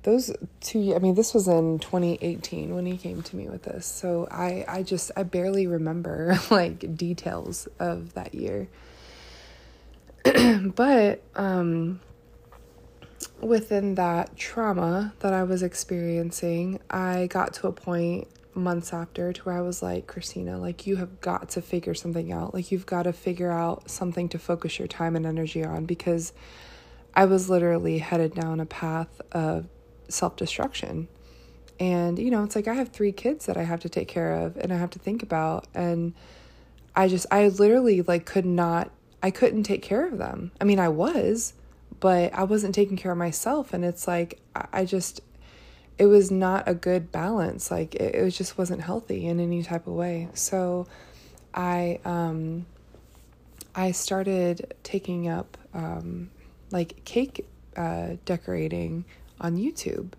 those 0.04 0.34
two 0.62 0.96
I 0.96 1.00
mean 1.00 1.16
this 1.16 1.34
was 1.34 1.50
in 1.50 1.80
2018 1.80 2.74
when 2.74 2.86
he 2.86 2.98
came 2.98 3.22
to 3.22 3.36
me 3.36 3.50
with 3.50 3.64
this. 3.64 3.86
So 3.86 4.30
I 4.32 4.64
I 4.66 4.84
just 4.84 5.12
I 5.18 5.24
barely 5.24 5.68
remember 5.68 6.40
like 6.50 6.96
details 6.96 7.68
of 7.80 8.14
that 8.14 8.34
year. 8.34 8.70
but 10.76 11.24
um, 11.36 12.00
within 13.40 13.96
that 13.96 14.36
trauma 14.38 15.14
that 15.20 15.34
I 15.34 15.44
was 15.44 15.64
experiencing, 15.64 16.80
I 16.90 17.28
got 17.28 17.54
to 17.56 17.68
a 17.68 17.72
point 17.72 18.28
months 18.56 18.94
after 18.94 19.32
to 19.32 19.42
where 19.44 19.56
I 19.56 19.62
was 19.62 19.82
like, 19.82 20.08
Christina, 20.08 20.58
like 20.58 20.86
you 20.86 20.98
have 20.98 21.22
got 21.22 21.50
to 21.52 21.62
figure 21.62 21.94
something 21.94 22.32
out. 22.32 22.54
Like 22.54 22.72
you've 22.72 22.86
got 22.86 23.04
to 23.04 23.14
figure 23.14 23.52
out 23.52 23.90
something 23.90 24.30
to 24.30 24.40
focus 24.40 24.78
your 24.78 24.88
time 24.88 25.16
and 25.16 25.26
energy 25.26 25.64
on 25.64 25.86
because 25.86 26.34
I 27.16 27.26
was 27.26 27.50
literally 27.50 28.00
headed 28.00 28.34
down 28.34 28.60
a 28.60 28.66
path 28.66 29.22
of 29.32 29.68
self 30.10 30.36
destruction. 30.36 31.08
And, 31.80 32.20
you 32.20 32.30
know, 32.30 32.44
it's 32.44 32.56
like 32.56 32.68
I 32.68 32.76
have 32.76 32.90
three 32.90 33.12
kids 33.12 33.48
that 33.48 33.58
I 33.58 33.64
have 33.64 33.80
to 33.82 33.90
take 33.90 34.08
care 34.08 34.34
of 34.34 34.58
and 34.58 34.72
I 34.72 34.78
have 34.78 34.92
to 34.92 35.00
think 35.00 35.24
about. 35.24 35.68
And 35.74 36.14
I 36.96 37.08
just, 37.08 37.26
I 37.32 37.48
literally 37.48 38.02
like 38.02 38.26
could 38.26 38.46
not 38.46 38.92
I 39.24 39.32
couldn't 39.32 39.64
take 39.64 39.82
care 39.82 40.08
of 40.08 40.18
them. 40.18 40.52
I 40.60 40.64
mean, 40.64 40.80
I 40.80 40.90
was, 40.90 41.54
but 42.00 42.34
I 42.34 42.44
wasn't 42.44 42.74
taking 42.76 42.98
care 42.98 43.12
of 43.12 43.18
myself. 43.18 43.74
And 43.74 43.86
it's 43.86 44.08
like, 44.08 44.40
I 44.56 44.86
just, 44.86 45.22
it 45.98 46.08
was 46.08 46.32
not 46.32 46.68
a 46.68 46.74
good 46.74 47.12
balance. 47.12 47.70
Like 47.70 47.96
it, 47.96 48.16
it 48.16 48.32
just 48.32 48.58
wasn't 48.58 48.82
healthy 48.82 49.28
in 49.28 49.40
any 49.40 49.62
type 49.64 49.88
of 49.88 49.94
way. 49.94 50.30
So 50.34 50.88
I 51.54 52.00
um 52.06 52.66
I 53.76 53.92
started 53.92 54.74
taking 54.84 55.28
up 55.28 55.58
um 55.74 56.32
like 56.72 57.04
cake 57.06 57.46
uh, 57.78 58.16
decorating 58.26 59.06
on 59.40 59.58
YouTube. 59.58 60.14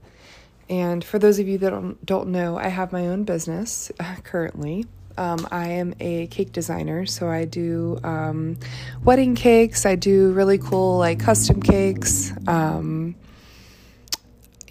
And 0.69 1.05
for 1.05 1.19
those 1.19 1.39
of 1.39 1.49
you 1.49 1.59
that 1.59 1.71
don't, 1.71 2.05
don't 2.05 2.29
know, 2.29 2.57
I 2.57 2.69
have 2.69 2.93
my 2.93 3.07
own 3.07 3.25
business 3.25 3.91
uh, 4.01 4.17
currently. 4.23 4.87
Um, 5.17 5.47
I 5.51 5.69
am 5.69 5.95
a 6.01 6.27
cake 6.29 6.53
designer, 6.53 7.07
so 7.07 7.29
I 7.29 7.45
do 7.45 7.99
um, 8.03 8.59
wedding 9.05 9.35
cakes. 9.35 9.87
I 9.87 9.97
do 9.97 10.33
really 10.33 10.59
cool 10.59 10.99
like 10.99 11.21
custom 11.21 11.63
cakes. 11.63 12.33
Um, 12.47 13.15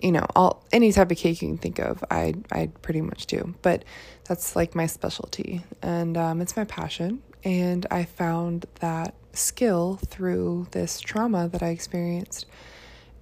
you 0.01 0.11
know, 0.11 0.25
all 0.35 0.65
any 0.71 0.91
type 0.91 1.11
of 1.11 1.17
cake 1.17 1.41
you 1.41 1.49
can 1.49 1.57
think 1.57 1.79
of, 1.79 2.03
I 2.09 2.35
I 2.51 2.69
pretty 2.81 3.01
much 3.01 3.27
do. 3.27 3.53
But 3.61 3.85
that's 4.27 4.55
like 4.55 4.75
my 4.75 4.87
specialty, 4.87 5.61
and 5.81 6.17
um, 6.17 6.41
it's 6.41 6.55
my 6.55 6.65
passion. 6.65 7.21
And 7.43 7.87
I 7.89 8.05
found 8.05 8.65
that 8.81 9.15
skill 9.33 9.99
through 10.05 10.67
this 10.71 10.99
trauma 10.99 11.47
that 11.49 11.63
I 11.63 11.69
experienced. 11.69 12.45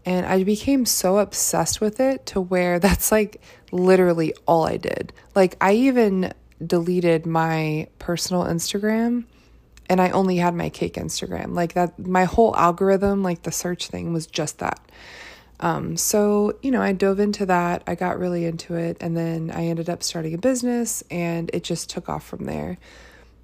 And 0.06 0.26
I 0.26 0.44
became 0.44 0.86
so 0.86 1.20
obsessed 1.20 1.82
with 1.82 2.00
it 2.00 2.26
to 2.28 2.42
where 2.42 2.80
that's 2.86 3.12
like 3.12 3.42
literally 3.72 4.34
all 4.48 4.66
I 4.66 4.78
did. 4.78 5.14
Like, 5.36 5.56
I 5.62 5.74
even 5.74 6.34
deleted 6.66 7.26
my 7.26 7.88
personal 8.00 8.44
Instagram 8.44 9.26
and 9.90 10.00
I 10.00 10.12
only 10.12 10.38
had 10.38 10.54
my 10.54 10.70
cake 10.70 10.94
Instagram. 10.94 11.56
Like, 11.56 11.74
that, 11.74 11.98
my 11.98 12.26
whole 12.26 12.56
algorithm, 12.56 13.24
like 13.24 13.42
the 13.42 13.52
search 13.52 13.88
thing, 13.88 14.14
was 14.14 14.28
just 14.28 14.60
that. 14.60 14.80
Um, 15.60 15.98
so, 15.98 16.58
you 16.62 16.72
know, 16.72 16.82
I 16.82 16.94
dove 16.94 17.20
into 17.20 17.46
that. 17.48 17.84
I 17.88 17.96
got 17.96 18.20
really 18.20 18.46
into 18.46 18.76
it. 18.76 18.98
And 19.02 19.18
then 19.18 19.52
I 19.52 19.66
ended 19.66 19.90
up 19.90 20.04
starting 20.04 20.34
a 20.34 20.38
business 20.38 21.04
and 21.10 21.50
it 21.54 21.64
just 21.64 21.90
took 21.90 22.08
off 22.08 22.26
from 22.26 22.46
there. 22.46 22.78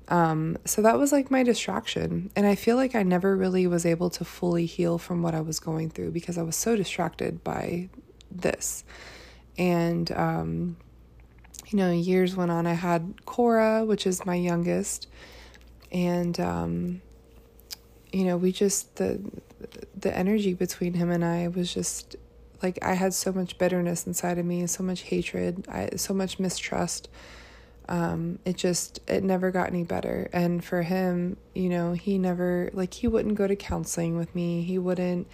Um, 0.08 0.58
so 0.66 0.84
that 0.84 1.00
was 1.00 1.12
like 1.12 1.32
my 1.32 1.44
distraction. 1.44 2.32
And 2.36 2.46
I 2.46 2.56
feel 2.56 2.76
like 2.76 2.96
I 2.96 3.04
never 3.04 3.36
really 3.36 3.66
was 3.68 3.86
able 3.86 4.12
to 4.12 4.24
fully 4.24 4.68
heal 4.68 4.98
from 4.98 5.24
what 5.24 5.34
I 5.34 5.42
was 5.42 5.60
going 5.60 5.90
through 5.90 6.12
because 6.12 6.38
I 6.38 6.44
was 6.44 6.56
so 6.56 6.76
distracted 6.76 7.44
by 7.44 7.90
this. 8.32 8.84
And, 9.58 10.12
um, 10.12 10.78
you 11.68 11.78
know, 11.78 11.92
years 11.92 12.36
went 12.36 12.52
on. 12.52 12.68
I 12.68 12.74
had 12.74 13.26
Cora, 13.26 13.86
which 13.86 14.06
is 14.06 14.26
my 14.26 14.36
youngest. 14.36 15.08
And, 15.92 16.40
um, 16.40 17.02
you 18.12 18.26
know, 18.26 18.38
we 18.38 18.52
just, 18.52 18.96
the, 18.98 19.20
the 19.98 20.16
energy 20.16 20.54
between 20.54 20.94
him 20.94 21.12
and 21.12 21.24
I 21.24 21.48
was 21.48 21.74
just 21.74 22.16
like, 22.62 22.80
I 22.82 22.94
had 22.94 23.14
so 23.14 23.32
much 23.32 23.58
bitterness 23.58 24.08
inside 24.08 24.38
of 24.38 24.46
me, 24.46 24.66
so 24.68 24.84
much 24.84 25.02
hatred, 25.02 25.68
I, 25.70 25.90
so 25.96 26.14
much 26.14 26.40
mistrust 26.40 27.10
um, 27.88 28.40
it 28.46 28.58
just 28.58 29.00
it 29.08 29.24
never 29.24 29.52
got 29.52 29.68
any 29.68 29.84
better 29.84 30.30
and 30.34 30.64
for 30.64 30.82
him 30.82 31.38
you 31.54 31.70
know 31.70 31.94
he 31.94 32.18
never 32.18 32.70
like 32.74 32.94
he 32.94 33.08
wouldn't 33.08 33.36
go 33.36 33.48
to 33.48 33.56
counseling 33.56 34.18
with 34.18 34.34
me 34.34 34.64
he 34.64 34.78
wouldn't 34.78 35.28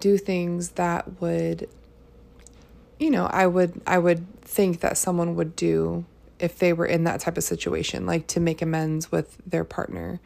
do 0.00 0.16
things 0.16 0.70
that 0.70 1.20
would 1.20 1.68
you 2.98 3.10
know 3.10 3.26
i 3.26 3.46
would 3.46 3.80
i 3.86 3.98
would 3.98 4.26
think 4.42 4.80
that 4.80 4.96
someone 4.96 5.34
would 5.34 5.54
do 5.56 6.04
if 6.38 6.58
they 6.58 6.72
were 6.72 6.86
in 6.86 7.04
that 7.04 7.20
type 7.20 7.36
of 7.36 7.44
situation 7.44 8.06
like 8.06 8.26
to 8.28 8.40
make 8.40 8.60
amends 8.62 9.10
with 9.10 9.38
their 9.46 9.64
partner. 9.64 10.20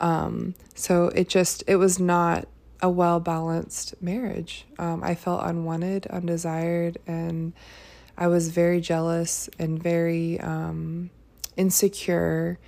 Um, 0.00 0.54
so 0.74 1.06
it 1.08 1.28
just 1.28 1.62
it 1.66 1.76
was 1.76 1.98
not 2.00 2.48
a 2.80 2.90
well 2.90 3.20
balanced 3.20 3.94
marriage. 4.02 4.66
Um, 4.78 5.02
i 5.04 5.14
felt 5.14 5.42
unwanted 5.44 6.06
undesired 6.08 6.98
and 7.06 7.52
I 8.18 8.26
was 8.26 8.48
very 8.48 8.80
jealous 8.80 9.48
and 9.58 9.82
very 9.82 10.38
um, 10.40 11.10
insecure 11.56 12.58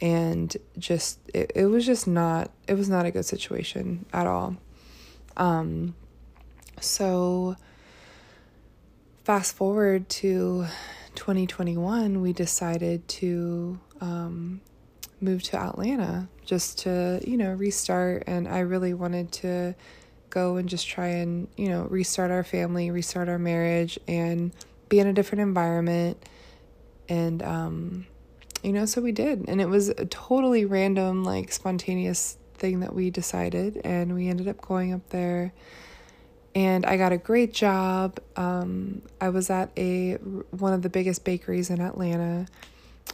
and 0.00 0.56
just 0.78 1.18
it, 1.34 1.52
it 1.54 1.66
was 1.66 1.84
just 1.84 2.06
not 2.06 2.50
it 2.68 2.74
was 2.74 2.88
not 2.88 3.04
a 3.06 3.10
good 3.10 3.24
situation 3.24 4.06
at 4.12 4.26
all. 4.26 4.56
Um 5.36 5.94
so 6.80 7.56
fast 9.28 9.54
forward 9.56 10.08
to 10.08 10.64
2021 11.14 12.22
we 12.22 12.32
decided 12.32 13.06
to 13.08 13.78
um 14.00 14.58
move 15.20 15.42
to 15.42 15.54
Atlanta 15.54 16.26
just 16.46 16.78
to 16.78 17.20
you 17.26 17.36
know 17.36 17.52
restart 17.52 18.24
and 18.26 18.48
I 18.48 18.60
really 18.60 18.94
wanted 18.94 19.30
to 19.32 19.74
go 20.30 20.56
and 20.56 20.66
just 20.66 20.88
try 20.88 21.08
and 21.08 21.46
you 21.58 21.68
know 21.68 21.82
restart 21.90 22.30
our 22.30 22.42
family 22.42 22.90
restart 22.90 23.28
our 23.28 23.38
marriage 23.38 23.98
and 24.08 24.50
be 24.88 24.98
in 24.98 25.06
a 25.06 25.12
different 25.12 25.42
environment. 25.42 26.16
And, 27.08 27.42
um, 27.42 28.06
you 28.62 28.72
know, 28.72 28.86
so 28.86 29.00
we 29.00 29.12
did. 29.12 29.48
And 29.48 29.60
it 29.60 29.68
was 29.68 29.88
a 29.88 30.06
totally 30.06 30.64
random, 30.64 31.24
like 31.24 31.52
spontaneous 31.52 32.36
thing 32.54 32.80
that 32.80 32.94
we 32.94 33.10
decided. 33.10 33.80
And 33.84 34.14
we 34.14 34.28
ended 34.28 34.48
up 34.48 34.60
going 34.60 34.92
up 34.92 35.08
there. 35.10 35.52
And 36.58 36.84
I 36.84 36.96
got 36.96 37.12
a 37.12 37.18
great 37.18 37.54
job. 37.54 38.18
Um, 38.34 39.02
I 39.20 39.28
was 39.28 39.48
at 39.48 39.70
a 39.76 40.14
one 40.14 40.72
of 40.72 40.82
the 40.82 40.88
biggest 40.88 41.22
bakeries 41.22 41.70
in 41.70 41.80
Atlanta. 41.80 42.48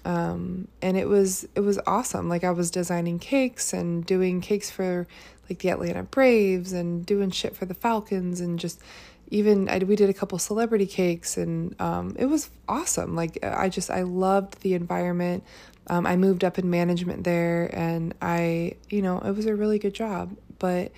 Um, 0.06 0.68
and 0.80 0.96
it 0.96 1.06
was 1.06 1.46
it 1.54 1.60
was 1.60 1.78
awesome. 1.86 2.30
Like 2.30 2.42
I 2.42 2.52
was 2.52 2.70
designing 2.70 3.18
cakes 3.18 3.74
and 3.74 4.06
doing 4.06 4.40
cakes 4.40 4.70
for 4.70 5.06
like 5.46 5.58
the 5.58 5.68
Atlanta 5.68 6.04
Braves 6.04 6.72
and 6.72 7.04
doing 7.04 7.30
shit 7.30 7.54
for 7.54 7.66
the 7.66 7.74
Falcons 7.74 8.40
and 8.40 8.58
just 8.58 8.80
even 9.28 9.68
I, 9.68 9.76
we 9.76 9.94
did 9.94 10.08
a 10.08 10.14
couple 10.14 10.38
celebrity 10.38 10.86
cakes 10.86 11.36
and 11.36 11.78
um, 11.78 12.16
it 12.18 12.26
was 12.26 12.50
awesome 12.68 13.16
like 13.16 13.38
i 13.42 13.70
just 13.70 13.90
i 13.90 14.02
loved 14.02 14.60
the 14.60 14.74
environment 14.74 15.42
um, 15.88 16.06
i 16.06 16.14
moved 16.14 16.44
up 16.44 16.58
in 16.58 16.68
management 16.68 17.24
there 17.24 17.70
and 17.72 18.14
i 18.20 18.74
you 18.90 19.00
know 19.00 19.18
it 19.20 19.32
was 19.32 19.46
a 19.46 19.54
really 19.54 19.78
good 19.78 19.94
job 19.94 20.36
but 20.58 20.92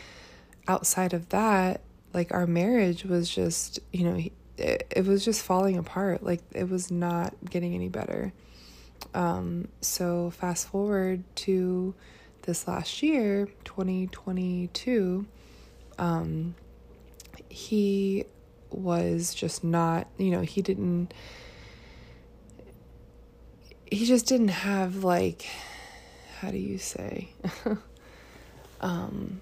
outside 0.67 1.13
of 1.13 1.29
that 1.29 1.81
like 2.17 2.35
our 2.35 2.47
marriage 2.47 3.05
was 3.05 3.31
just 3.31 3.79
you 3.93 4.05
know 4.05 4.21
it, 4.59 4.87
it 4.91 5.07
was 5.07 5.25
just 5.25 5.43
falling 5.43 5.77
apart. 5.77 6.25
Like 6.25 6.41
it 6.53 6.69
was 6.69 6.91
not 6.91 7.35
getting 7.49 7.75
any 7.75 7.89
better. 7.89 8.33
Um, 9.15 9.69
so 9.81 10.31
fast 10.31 10.69
forward 10.69 11.23
to 11.37 11.95
this 12.43 12.67
last 12.67 13.03
year 13.03 13.47
2022 13.65 15.27
um, 15.99 16.55
he 17.49 18.25
was 18.71 19.35
just 19.35 19.65
not, 19.65 20.07
you 20.19 20.31
know, 20.31 20.43
he 20.43 20.63
didn't 20.63 21.13
he 23.91 24.05
just 24.05 24.27
didn't 24.27 24.49
have 24.49 25.05
like 25.05 25.47
how 26.41 26.51
do 26.51 26.59
you 26.59 26.79
say? 26.79 27.29
Um 28.79 29.41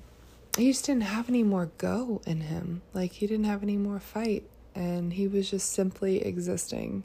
he 0.57 0.71
just 0.71 0.85
didn't 0.87 1.03
have 1.03 1.29
any 1.29 1.43
more 1.43 1.71
go 1.79 2.23
in 2.27 2.43
him. 2.43 2.83
Like 2.93 3.13
he 3.13 3.27
didn't 3.27 3.47
have 3.47 3.63
any 3.63 3.77
more 3.77 4.01
fight 4.01 4.49
and 4.75 5.13
he 5.13 5.27
was 5.27 5.51
just 5.51 5.73
simply 5.73 6.25
existing. 6.25 7.05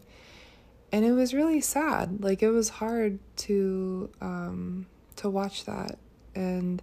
And 0.91 1.05
it 1.05 1.11
was 1.11 1.33
really 1.33 1.61
sad. 1.61 2.23
Like 2.23 2.43
it 2.43 2.49
was 2.49 2.69
hard 2.69 3.19
to 3.37 4.09
um 4.21 4.85
to 5.17 5.29
watch 5.29 5.65
that. 5.65 5.97
And 6.35 6.81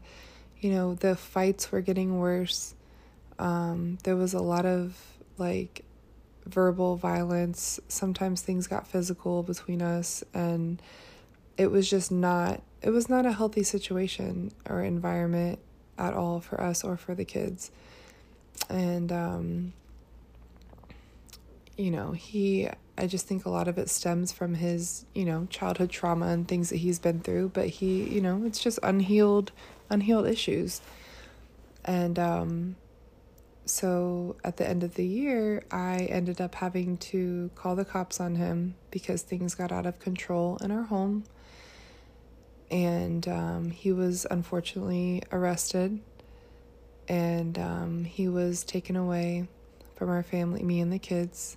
you 0.61 0.71
know 0.71 0.95
the 0.95 1.17
fights 1.17 1.71
were 1.71 1.81
getting 1.81 2.19
worse. 2.19 2.75
Um, 3.39 3.99
there 4.05 4.17
was 4.17 4.35
a 4.35 4.41
lot 4.41 4.67
of 4.67 4.97
like 5.39 5.85
verbal 6.47 6.97
violence. 6.97 7.79
Sometimes 7.89 8.41
things 8.41 8.67
got 8.67 8.87
physical 8.87 9.43
between 9.43 9.83
us, 9.83 10.25
and 10.33 10.81
it 11.57 11.71
was 11.71 11.89
just 11.89 12.11
not. 12.11 12.63
It 12.83 12.91
was 12.91 13.09
not 13.09 13.27
a 13.27 13.33
healthy 13.33 13.63
situation 13.63 14.53
or 14.69 14.83
environment 14.83 15.59
at 15.99 16.15
all 16.15 16.41
for 16.41 16.61
us 16.61 16.85
or 16.85 16.97
for 16.97 17.15
the 17.15 17.25
kids. 17.25 17.71
And 18.69 19.13
um, 19.13 19.73
you 21.77 21.91
know, 21.91 22.13
he. 22.13 22.69
I 22.99 23.07
just 23.07 23.27
think 23.27 23.45
a 23.45 23.51
lot 23.51 23.69
of 23.69 23.77
it 23.77 23.91
stems 23.91 24.33
from 24.33 24.55
his, 24.55 25.05
you 25.15 25.27
know, 25.27 25.47
childhood 25.51 25.91
trauma 25.91 26.29
and 26.29 26.49
things 26.49 26.71
that 26.71 26.79
he's 26.79 26.99
been 26.99 27.21
through. 27.21 27.51
But 27.51 27.69
he, 27.69 28.05
you 28.05 28.23
know, 28.23 28.43
it's 28.47 28.59
just 28.59 28.79
unhealed, 28.83 29.53
unhealed 29.91 30.27
issues. 30.27 30.81
And 31.85 32.19
um, 32.19 32.77
so 33.67 34.37
at 34.45 34.57
the 34.57 34.67
end 34.69 34.83
of 34.83 34.95
the 34.95 35.05
year, 35.05 35.63
I 35.71 36.07
ended 36.11 36.41
up 36.41 36.55
having 36.55 36.97
to 36.99 37.51
call 37.55 37.77
the 37.77 37.85
cops 37.85 38.19
on 38.19 38.37
him 38.37 38.77
because 38.91 39.23
things 39.23 39.55
got 39.55 39.73
out 39.73 39.85
of 39.85 39.99
control 39.99 40.57
in 40.63 40.71
our 40.71 40.85
home. 40.85 41.25
And 42.71 43.27
um, 43.29 43.71
he 43.71 43.93
was 43.93 44.27
unfortunately 44.31 45.23
arrested 45.33 46.01
and 47.09 47.59
um, 47.59 48.05
he 48.05 48.29
was 48.29 48.65
taken 48.65 48.97
away 48.97 49.49
from 49.97 50.11
our 50.11 50.23
family, 50.23 50.63
me 50.63 50.81
and 50.81 50.93
the 50.93 50.99
kids. 50.99 51.57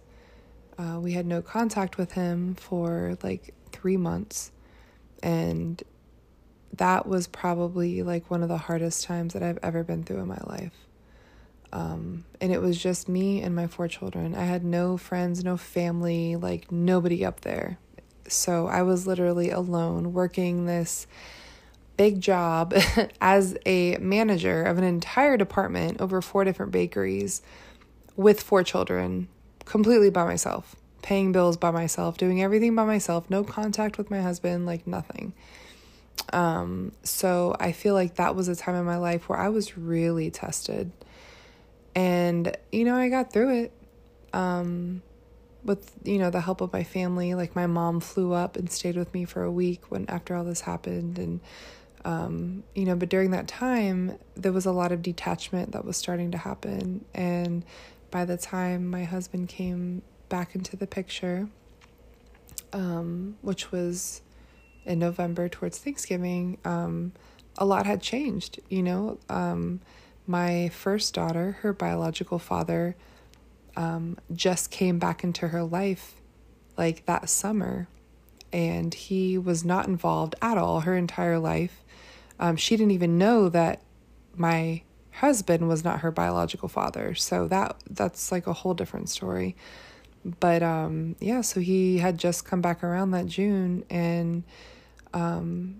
Uh, 0.77 0.99
we 1.01 1.13
had 1.13 1.25
no 1.25 1.41
contact 1.41 1.97
with 1.97 2.13
him 2.13 2.55
for 2.55 3.17
like 3.23 3.53
three 3.71 3.97
months. 3.97 4.51
And 5.23 5.81
that 6.73 7.07
was 7.07 7.27
probably 7.27 8.03
like 8.03 8.29
one 8.31 8.43
of 8.43 8.49
the 8.49 8.57
hardest 8.57 9.03
times 9.05 9.33
that 9.33 9.43
I've 9.43 9.59
ever 9.63 9.83
been 9.83 10.03
through 10.03 10.19
in 10.21 10.27
my 10.27 10.39
life 10.45 10.73
Um, 11.71 12.25
and 12.41 12.51
it 12.51 12.61
was 12.61 12.81
just 12.81 13.07
me 13.07 13.41
and 13.41 13.55
my 13.55 13.67
four 13.67 13.87
children. 13.87 14.35
I 14.35 14.43
had 14.45 14.63
no 14.63 14.97
friends, 14.97 15.43
no 15.43 15.57
family, 15.57 16.35
like 16.35 16.71
nobody 16.71 17.23
up 17.25 17.41
there. 17.41 17.77
So 18.31 18.67
I 18.67 18.81
was 18.83 19.07
literally 19.07 19.49
alone 19.49 20.13
working 20.13 20.65
this 20.65 21.07
big 21.97 22.21
job 22.21 22.73
as 23.21 23.57
a 23.65 23.97
manager 23.97 24.63
of 24.63 24.77
an 24.77 24.83
entire 24.83 25.35
department 25.35 25.99
over 25.99 26.21
four 26.21 26.45
different 26.45 26.71
bakeries 26.71 27.41
with 28.15 28.41
four 28.41 28.63
children, 28.63 29.27
completely 29.65 30.09
by 30.09 30.23
myself, 30.23 30.75
paying 31.01 31.31
bills 31.31 31.57
by 31.57 31.71
myself, 31.71 32.17
doing 32.17 32.41
everything 32.41 32.75
by 32.75 32.85
myself, 32.85 33.29
no 33.29 33.43
contact 33.43 33.97
with 33.97 34.09
my 34.09 34.21
husband, 34.21 34.65
like 34.65 34.87
nothing. 34.87 35.33
Um, 36.31 36.91
so 37.03 37.55
I 37.59 37.71
feel 37.71 37.93
like 37.93 38.15
that 38.15 38.35
was 38.35 38.47
a 38.47 38.55
time 38.55 38.75
in 38.75 38.85
my 38.85 38.97
life 38.97 39.27
where 39.27 39.39
I 39.39 39.49
was 39.49 39.77
really 39.77 40.31
tested. 40.31 40.91
And, 41.95 42.55
you 42.71 42.85
know, 42.85 42.95
I 42.95 43.09
got 43.09 43.33
through 43.33 43.63
it. 43.63 43.71
Um, 44.31 45.01
with 45.69 45.93
you 46.03 46.17
know 46.17 46.29
the 46.29 46.41
help 46.41 46.59
of 46.59 46.73
my 46.73 46.83
family 46.83 47.33
like 47.33 47.55
my 47.55 47.65
mom 47.65 48.01
flew 48.01 48.33
up 48.33 48.57
and 48.57 48.69
stayed 48.69 48.97
with 48.97 49.13
me 49.13 49.23
for 49.23 49.43
a 49.43 49.51
week 49.51 49.89
when 49.89 50.05
after 50.09 50.35
all 50.35 50.43
this 50.43 50.61
happened 50.61 51.17
and 51.17 51.39
um, 52.05 52.63
you 52.75 52.85
know, 52.85 52.95
but 52.95 53.09
during 53.09 53.31
that 53.31 53.47
time, 53.47 54.17
there 54.35 54.51
was 54.51 54.65
a 54.65 54.71
lot 54.71 54.91
of 54.91 55.01
detachment 55.01 55.71
that 55.73 55.83
was 55.83 55.97
starting 55.97 56.31
to 56.31 56.37
happen. 56.37 57.05
And 57.13 57.65
by 58.11 58.25
the 58.25 58.37
time 58.37 58.89
my 58.89 59.03
husband 59.03 59.49
came 59.49 60.01
back 60.29 60.55
into 60.55 60.77
the 60.77 60.87
picture, 60.87 61.49
um, 62.71 63.37
which 63.41 63.71
was 63.71 64.21
in 64.85 64.99
November 64.99 65.49
towards 65.49 65.77
Thanksgiving, 65.77 66.57
um, 66.63 67.11
a 67.57 67.65
lot 67.65 67.85
had 67.85 68.01
changed. 68.01 68.59
You 68.69 68.83
know, 68.83 69.19
um, 69.29 69.81
my 70.25 70.69
first 70.69 71.13
daughter, 71.13 71.57
her 71.61 71.73
biological 71.73 72.39
father, 72.39 72.95
um, 73.79 74.17
just 74.33 74.71
came 74.71 74.99
back 74.99 75.23
into 75.23 75.47
her 75.47 75.63
life 75.63 76.15
like 76.77 77.05
that 77.05 77.29
summer. 77.29 77.87
And 78.51 78.93
he 78.93 79.37
was 79.37 79.63
not 79.63 79.87
involved 79.87 80.35
at 80.41 80.57
all 80.57 80.81
her 80.81 80.97
entire 80.97 81.39
life. 81.39 81.83
Um, 82.39 82.57
she 82.57 82.75
didn't 82.75 82.91
even 82.91 83.17
know 83.17 83.47
that 83.47 83.81
my 84.35 84.83
husband 85.11 85.69
was 85.69 85.83
not 85.83 86.01
her 86.01 86.11
biological 86.11 86.67
father. 86.67 87.15
So 87.15 87.47
that 87.47 87.77
that's 87.89 88.31
like 88.31 88.47
a 88.47 88.53
whole 88.53 88.73
different 88.73 89.09
story. 89.09 89.55
But 90.25 90.61
um, 90.61 91.15
yeah, 91.21 91.41
so 91.41 91.61
he 91.61 91.99
had 91.99 92.17
just 92.17 92.43
come 92.43 92.61
back 92.61 92.83
around 92.83 93.11
that 93.11 93.27
June, 93.27 93.85
and 93.89 94.43
um, 95.13 95.79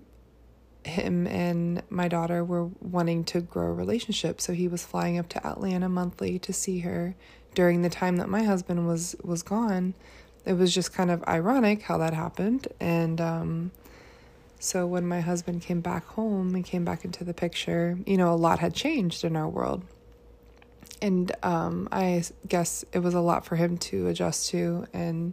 him 0.84 1.26
and 1.26 1.82
my 1.90 2.08
daughter 2.08 2.42
were 2.42 2.70
wanting 2.80 3.24
to 3.24 3.42
grow 3.42 3.66
a 3.66 3.72
relationship. 3.72 4.40
So 4.40 4.54
he 4.54 4.68
was 4.68 4.84
flying 4.84 5.18
up 5.18 5.28
to 5.30 5.46
Atlanta 5.46 5.90
monthly 5.90 6.38
to 6.38 6.52
see 6.54 6.80
her 6.80 7.14
during 7.54 7.82
the 7.82 7.90
time 7.90 8.16
that 8.16 8.28
my 8.28 8.42
husband 8.42 8.86
was 8.86 9.16
was 9.22 9.42
gone. 9.42 9.94
It 10.44 10.54
was 10.54 10.74
just 10.74 10.92
kind 10.92 11.10
of 11.10 11.22
ironic 11.28 11.82
how 11.82 11.98
that 11.98 12.14
happened, 12.14 12.68
and 12.80 13.20
um, 13.20 13.70
so 14.62 14.86
when 14.86 15.06
my 15.06 15.20
husband 15.20 15.62
came 15.62 15.80
back 15.80 16.04
home 16.04 16.54
and 16.54 16.62
came 16.62 16.84
back 16.84 17.02
into 17.06 17.24
the 17.24 17.32
picture, 17.32 17.98
you 18.06 18.18
know, 18.18 18.30
a 18.30 18.36
lot 18.36 18.58
had 18.58 18.74
changed 18.74 19.24
in 19.24 19.34
our 19.34 19.48
world. 19.48 19.82
And 21.00 21.32
um, 21.42 21.88
I 21.90 22.22
guess 22.46 22.84
it 22.92 22.98
was 22.98 23.14
a 23.14 23.20
lot 23.20 23.46
for 23.46 23.56
him 23.56 23.78
to 23.78 24.08
adjust 24.08 24.50
to. 24.50 24.86
And 24.92 25.32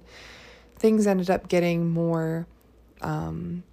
things 0.77 1.05
ended 1.05 1.29
up 1.29 1.50
getting 1.50 1.89
more 1.89 2.47
um, 3.01 3.63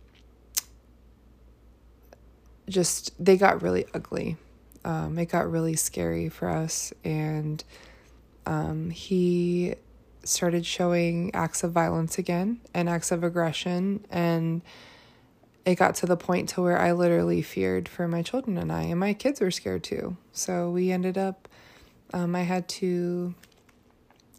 just, 2.68 3.12
they 3.24 3.36
got 3.36 3.62
really 3.62 3.86
ugly. 3.94 4.36
Um, 4.84 5.16
it 5.20 5.26
got 5.26 5.48
really 5.48 5.76
scary 5.76 6.28
for 6.28 6.48
us. 6.48 6.92
And 7.04 7.62
um, 8.46 8.90
he 8.90 9.74
started 10.24 10.64
showing 10.64 11.34
acts 11.34 11.62
of 11.62 11.72
violence 11.72 12.18
again 12.18 12.61
and 12.72 12.88
acts 12.88 13.12
of 13.12 13.22
aggression. 13.22 14.04
And 14.11 14.62
it 15.64 15.76
got 15.76 15.94
to 15.96 16.07
the 16.07 16.16
point 16.16 16.50
to 16.50 16.62
where 16.62 16.78
I 16.78 16.92
literally 16.92 17.42
feared 17.42 17.88
for 17.88 18.09
my 18.09 18.22
children 18.22 18.59
and 18.59 18.70
I, 18.72 18.83
and 18.83 19.00
my 19.00 19.14
kids 19.14 19.40
were 19.40 19.50
scared 19.50 19.85
too. 19.85 20.16
So 20.33 20.70
we 20.70 20.90
ended 20.90 21.16
up, 21.18 21.48
um, 22.12 22.35
I 22.37 22.42
had 22.42 22.68
to, 22.68 23.35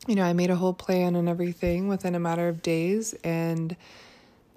you 0.07 0.15
know, 0.15 0.23
I 0.23 0.33
made 0.33 0.49
a 0.49 0.55
whole 0.55 0.73
plan 0.73 1.15
and 1.15 1.27
everything 1.27 1.87
within 1.87 2.13
a 2.15 2.19
matter 2.19 2.47
of 2.47 2.61
days, 2.61 3.15
and 3.23 3.75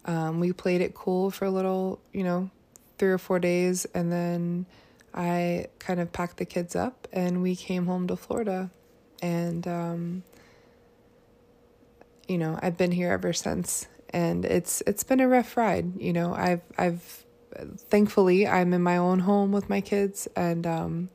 um, 0.05 0.41
we 0.41 0.53
played 0.53 0.83
it 0.83 0.95
cool 0.95 1.31
for 1.31 1.47
a 1.47 1.51
little, 1.51 2.01
you 2.13 2.23
know, 2.23 2.51
three 2.99 3.11
or 3.11 3.19
four 3.19 3.39
days, 3.39 3.87
and 3.95 4.13
then 4.13 4.67
I 5.15 5.67
kind 5.79 6.01
of 6.01 6.13
packed 6.13 6.37
the 6.37 6.45
kids 6.45 6.77
up 6.77 7.09
and 7.13 7.43
we 7.43 7.57
came 7.57 7.87
home 7.87 8.07
to 8.09 8.17
Florida, 8.17 8.71
and 9.23 9.67
um, 9.67 10.23
you 12.27 12.39
know, 12.39 12.59
I've 12.61 12.77
been 12.77 12.93
here 12.93 13.13
ever 13.13 13.33
since 13.33 13.87
and 14.11 14.45
it's 14.45 14.83
it's 14.87 15.05
been 15.05 15.21
a 15.21 15.29
rough 15.29 15.57
ride. 15.57 16.01
You 16.01 16.13
know, 16.13 16.35
I've 16.35 16.63
I've 16.77 17.25
thankfully 17.77 18.47
I'm 18.47 18.73
in 18.73 18.83
my 18.83 18.97
own 18.97 19.21
home 19.21 19.53
with 19.53 19.69
my 19.69 19.81
kids, 19.81 20.29
and 20.37 20.67
um, 20.67 21.11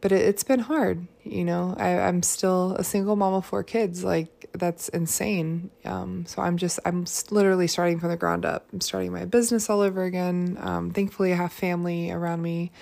but 0.00 0.12
it, 0.12 0.24
has 0.24 0.44
been 0.44 0.60
hard. 0.60 1.06
You 1.22 1.44
know, 1.44 1.74
I, 1.78 1.98
I'm 2.00 2.22
still 2.22 2.76
a 2.76 2.84
single 2.84 3.16
mom 3.16 3.34
of 3.34 3.46
four 3.46 3.62
kids. 3.62 4.04
Like 4.04 4.48
that's 4.52 4.88
insane. 4.90 5.70
Um, 5.84 6.26
so 6.26 6.42
I'm 6.42 6.56
just 6.56 6.80
I'm 6.84 7.04
literally 7.30 7.66
starting 7.66 8.00
from 8.00 8.10
the 8.10 8.16
ground 8.16 8.44
up. 8.44 8.66
I'm 8.72 8.80
starting 8.80 9.12
my 9.12 9.24
business 9.24 9.68
all 9.68 9.80
over 9.80 10.04
again. 10.04 10.56
Um, 10.60 10.90
thankfully, 10.90 11.32
I 11.32 11.36
have 11.36 11.52
family 11.52 12.10
around 12.10 12.42
me, 12.42 12.72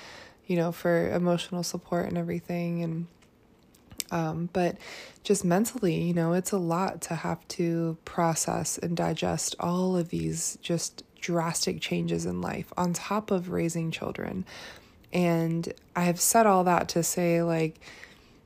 you 0.46 0.56
know, 0.56 0.72
for 0.72 1.10
emotional 1.10 1.62
support 1.62 2.06
and 2.06 2.16
everything, 2.18 2.82
and 2.82 3.06
um, 4.12 4.50
but 4.52 4.76
just 5.24 5.44
mentally, 5.44 5.94
you 5.94 6.14
know, 6.14 6.34
it's 6.34 6.52
a 6.52 6.58
lot 6.58 7.00
to 7.02 7.14
have 7.14 7.46
to 7.48 7.96
process 8.04 8.78
and 8.78 8.96
digest 8.96 9.56
all 9.58 9.96
of 9.96 10.10
these 10.10 10.58
just 10.62 11.02
drastic 11.20 11.80
changes 11.80 12.26
in 12.26 12.40
life 12.40 12.72
on 12.76 12.92
top 12.92 13.30
of 13.30 13.50
raising 13.50 13.90
children. 13.90 14.44
And 15.12 15.72
I 15.96 16.02
have 16.04 16.20
said 16.20 16.46
all 16.46 16.64
that 16.64 16.88
to 16.90 17.02
say, 17.02 17.42
like, 17.42 17.80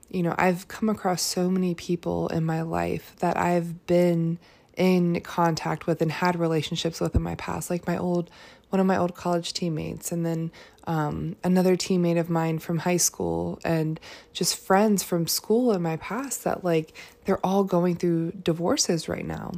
you 0.09 0.23
know, 0.23 0.35
I've 0.39 0.69
come 0.69 0.89
across 0.89 1.21
so 1.21 1.51
many 1.51 1.75
people 1.75 2.29
in 2.29 2.45
my 2.45 2.63
life 2.63 3.15
that 3.19 3.37
I've 3.37 3.87
been 3.87 4.39
in 4.77 5.21
contact 5.23 5.87
with 5.87 6.01
and 6.01 6.13
had 6.13 6.39
relationships 6.39 7.01
with 7.01 7.17
in 7.17 7.23
my 7.23 7.35
past, 7.35 7.71
like 7.71 7.87
my 7.87 7.97
old 7.97 8.31
one 8.71 8.81
of 8.81 8.87
my 8.87 8.97
old 8.97 9.15
college 9.15 9.53
teammates, 9.53 10.13
and 10.13 10.25
then 10.25 10.51
um, 10.87 11.37
another 11.45 11.77
teammate 11.77 12.19
of 12.19 12.31
mine 12.31 12.59
from 12.59 12.79
high 12.79 12.97
school, 12.97 13.59
and 13.65 14.01
just 14.33 14.57
friends 14.57 15.03
from 15.03 15.27
school 15.27 15.73
in 15.73 15.83
my 15.83 15.97
past 15.97 16.45
that 16.45 16.65
like 16.65 16.93
they're 17.25 17.45
all 17.45 17.65
going 17.65 17.97
through 17.97 18.33
divorces 18.33 19.09
right 19.09 19.27
now. 19.27 19.53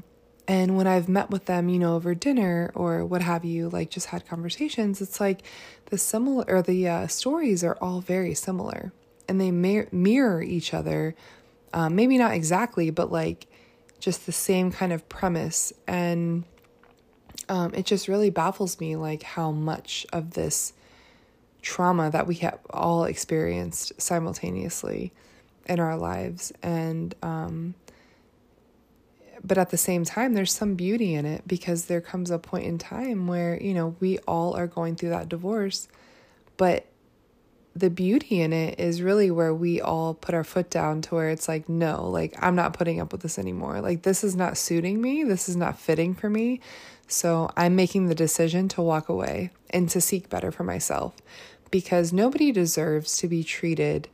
And 0.47 0.79
when 0.79 0.87
I've 0.87 1.11
met 1.11 1.29
with 1.29 1.45
them, 1.45 1.69
you 1.69 1.79
know, 1.79 1.95
over 1.95 2.15
dinner 2.15 2.73
or 2.75 3.05
what 3.05 3.21
have 3.21 3.45
you, 3.45 3.69
like 3.69 3.91
just 3.91 4.07
had 4.07 4.27
conversations, 4.27 5.03
it's 5.03 5.21
like 5.21 5.43
the 5.87 5.99
similar 5.99 6.45
or 6.49 6.63
the 6.63 6.89
uh, 6.89 7.07
stories 7.07 7.63
are 7.63 7.77
all 7.83 8.01
very 8.01 8.35
similar 8.35 8.91
and 9.29 9.39
they 9.39 9.51
mir- 9.51 9.89
mirror 9.93 10.43
each 10.43 10.73
other. 10.73 11.15
Um, 11.75 11.95
maybe 11.95 12.17
not 12.17 12.33
exactly, 12.33 12.89
but 12.89 13.13
like 13.13 13.47
just 14.01 14.25
the 14.25 14.33
same 14.33 14.73
kind 14.73 14.91
of 14.91 15.07
premise. 15.11 15.73
And 15.87 16.45
um, 17.49 17.75
it 17.75 17.87
just 17.87 18.09
really 18.09 18.31
baffles 18.31 18.79
me 18.81 18.97
like 18.97 19.23
how 19.23 19.51
much 19.51 20.07
of 20.13 20.33
this 20.33 20.73
trauma 21.63 22.11
that 22.11 22.27
we 22.27 22.37
have 22.37 22.59
all 22.71 23.05
experienced 23.05 24.01
simultaneously 24.01 25.13
in 25.67 25.81
our 25.81 25.97
lives 25.97 26.53
and 26.63 27.15
um, 27.23 27.75
but 29.45 29.59
at 29.59 29.71
the 29.71 29.77
same 29.77 30.05
time 30.05 30.35
there's 30.35 30.53
some 30.53 30.75
beauty 30.75 31.15
in 31.15 31.27
it 31.27 31.43
because 31.47 31.87
there 31.87 32.01
comes 32.01 32.31
a 32.31 32.39
point 32.39 32.65
in 32.65 32.79
time 32.79 33.27
where 33.27 33.61
you 33.61 33.75
know 33.75 33.97
we 34.01 34.19
all 34.21 34.57
are 34.57 34.67
going 34.67 34.95
through 34.95 35.11
that 35.11 35.29
divorce 35.29 35.89
but 36.57 36.87
the 37.79 37.91
beauty 37.91 38.41
in 38.41 38.53
it 38.53 38.79
is 38.81 39.03
really 39.03 39.31
where 39.31 39.55
we 39.55 39.81
all 39.81 40.15
put 40.15 40.35
our 40.35 40.43
foot 40.43 40.69
down 40.71 41.01
to 41.03 41.15
where 41.15 41.29
it's 41.31 41.49
like 41.49 41.69
no 41.69 42.09
like 42.09 42.35
I'm 42.41 42.57
not 42.57 42.73
putting 42.73 43.01
up 43.01 43.13
with 43.13 43.21
this 43.23 43.39
anymore. 43.39 43.81
Like 43.81 44.03
this 44.03 44.25
is 44.25 44.35
not 44.35 44.57
suiting 44.57 45.01
me. 45.01 45.23
This 45.23 45.49
is 45.49 45.57
not 45.57 45.79
fitting 45.79 46.15
for 46.15 46.29
me 46.29 46.61
so 47.09 47.51
I'm 47.57 47.75
making 47.75 48.07
the 48.07 48.15
decision 48.15 48.69
to 48.69 48.83
walk 48.83 49.09
away 49.09 49.51
and 49.71 49.89
to 49.91 50.01
seek 50.01 50.29
better 50.29 50.53
for 50.53 50.65
myself 50.65 51.17
because 51.71 52.13
nobody 52.13 52.53
deserves 52.53 53.17
to 53.19 53.29
be 53.29 53.43
treated 53.43 54.09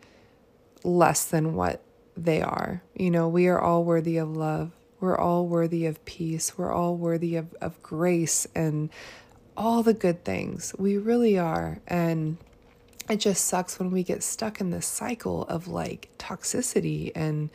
less 0.82 1.24
than 1.24 1.54
what 1.54 1.82
they 2.16 2.40
are. 2.40 2.82
You 2.94 3.10
know, 3.10 3.28
we 3.28 3.48
are 3.48 3.60
all 3.60 3.84
worthy 3.84 4.16
of 4.16 4.36
love. 4.36 4.70
We're 5.00 5.18
all 5.18 5.46
worthy 5.46 5.86
of 5.86 6.04
peace. 6.04 6.56
We're 6.56 6.72
all 6.72 6.96
worthy 6.96 7.36
of, 7.36 7.52
of 7.60 7.82
grace 7.82 8.46
and 8.54 8.90
all 9.56 9.82
the 9.82 9.94
good 9.94 10.24
things. 10.24 10.74
We 10.78 10.96
really 10.96 11.38
are. 11.38 11.80
And 11.86 12.38
it 13.08 13.16
just 13.16 13.44
sucks 13.44 13.78
when 13.78 13.90
we 13.90 14.02
get 14.02 14.22
stuck 14.22 14.60
in 14.60 14.70
this 14.70 14.86
cycle 14.86 15.42
of 15.42 15.68
like 15.68 16.08
toxicity 16.18 17.12
and 17.14 17.50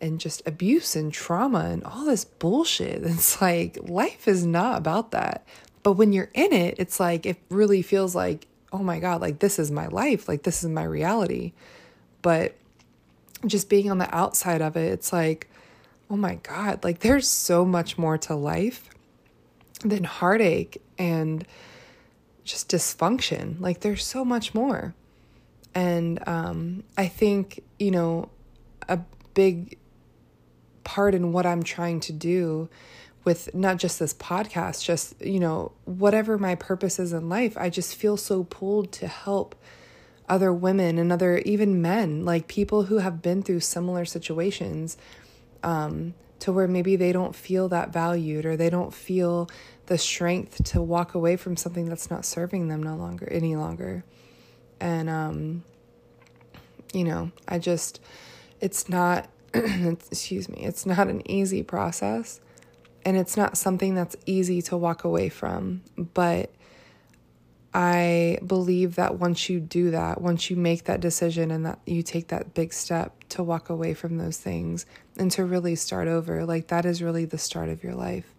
and 0.00 0.20
just 0.20 0.42
abuse 0.46 0.96
and 0.96 1.12
trauma 1.12 1.66
and 1.70 1.84
all 1.84 2.04
this 2.04 2.24
bullshit. 2.24 3.02
It's 3.04 3.40
like 3.40 3.78
life 3.82 4.28
is 4.28 4.44
not 4.44 4.78
about 4.78 5.10
that. 5.12 5.46
But 5.82 5.92
when 5.92 6.12
you're 6.12 6.30
in 6.34 6.52
it, 6.52 6.76
it's 6.78 7.00
like 7.00 7.26
it 7.26 7.38
really 7.48 7.82
feels 7.82 8.14
like, 8.14 8.46
oh 8.72 8.78
my 8.78 8.98
God, 8.98 9.20
like 9.20 9.38
this 9.38 9.58
is 9.58 9.70
my 9.70 9.86
life, 9.86 10.28
like 10.28 10.42
this 10.42 10.62
is 10.62 10.70
my 10.70 10.84
reality. 10.84 11.52
But 12.22 12.54
just 13.46 13.68
being 13.68 13.90
on 13.90 13.98
the 13.98 14.14
outside 14.14 14.60
of 14.60 14.76
it, 14.76 14.92
it's 14.92 15.12
like, 15.12 15.48
oh 16.10 16.16
my 16.16 16.36
God, 16.36 16.84
like 16.84 17.00
there's 17.00 17.28
so 17.28 17.64
much 17.64 17.96
more 17.96 18.18
to 18.18 18.34
life 18.34 18.90
than 19.84 20.04
heartache 20.04 20.82
and 20.98 21.46
just 22.44 22.68
dysfunction. 22.70 23.60
Like 23.60 23.80
there's 23.80 24.04
so 24.04 24.24
much 24.24 24.54
more. 24.54 24.94
And 25.74 26.26
um, 26.26 26.82
I 26.96 27.06
think, 27.06 27.62
you 27.78 27.90
know, 27.90 28.30
a 28.88 28.98
big 29.34 29.78
part 30.88 31.14
in 31.14 31.32
what 31.32 31.44
I'm 31.44 31.62
trying 31.62 32.00
to 32.00 32.14
do 32.14 32.70
with 33.22 33.54
not 33.54 33.76
just 33.76 33.98
this 33.98 34.14
podcast, 34.14 34.82
just, 34.82 35.20
you 35.20 35.38
know, 35.38 35.72
whatever 35.84 36.38
my 36.38 36.54
purpose 36.54 36.98
is 36.98 37.12
in 37.12 37.28
life, 37.28 37.58
I 37.58 37.68
just 37.68 37.94
feel 37.94 38.16
so 38.16 38.44
pulled 38.44 38.90
to 38.92 39.06
help 39.06 39.54
other 40.30 40.50
women 40.50 40.96
and 40.96 41.12
other 41.12 41.38
even 41.40 41.82
men, 41.82 42.24
like 42.24 42.48
people 42.48 42.84
who 42.84 42.98
have 42.98 43.20
been 43.20 43.42
through 43.42 43.60
similar 43.60 44.06
situations, 44.06 44.96
um, 45.62 46.14
to 46.38 46.52
where 46.52 46.66
maybe 46.66 46.96
they 46.96 47.12
don't 47.12 47.36
feel 47.36 47.68
that 47.68 47.92
valued 47.92 48.46
or 48.46 48.56
they 48.56 48.70
don't 48.70 48.94
feel 48.94 49.50
the 49.86 49.98
strength 49.98 50.64
to 50.64 50.80
walk 50.80 51.14
away 51.14 51.36
from 51.36 51.54
something 51.54 51.84
that's 51.84 52.10
not 52.10 52.24
serving 52.24 52.68
them 52.68 52.82
no 52.82 52.96
longer 52.96 53.28
any 53.30 53.56
longer. 53.56 54.04
And 54.80 55.10
um, 55.10 55.64
you 56.94 57.04
know, 57.04 57.30
I 57.46 57.58
just 57.58 58.00
it's 58.58 58.88
not 58.88 59.28
excuse 60.10 60.48
me, 60.48 60.58
it's 60.62 60.86
not 60.86 61.08
an 61.08 61.28
easy 61.30 61.62
process 61.62 62.40
and 63.04 63.16
it's 63.16 63.36
not 63.36 63.56
something 63.56 63.94
that's 63.94 64.16
easy 64.26 64.60
to 64.62 64.76
walk 64.76 65.04
away 65.04 65.28
from, 65.28 65.82
but 65.96 66.50
I 67.72 68.38
believe 68.44 68.96
that 68.96 69.18
once 69.18 69.48
you 69.48 69.60
do 69.60 69.90
that, 69.90 70.20
once 70.20 70.50
you 70.50 70.56
make 70.56 70.84
that 70.84 71.00
decision 71.00 71.50
and 71.50 71.64
that 71.66 71.78
you 71.86 72.02
take 72.02 72.28
that 72.28 72.54
big 72.54 72.72
step 72.72 73.14
to 73.30 73.42
walk 73.42 73.70
away 73.70 73.94
from 73.94 74.16
those 74.16 74.38
things 74.38 74.86
and 75.16 75.30
to 75.32 75.44
really 75.44 75.74
start 75.74 76.08
over, 76.08 76.44
like 76.44 76.68
that 76.68 76.84
is 76.84 77.02
really 77.02 77.24
the 77.24 77.38
start 77.38 77.68
of 77.68 77.82
your 77.84 77.94
life. 77.94 78.34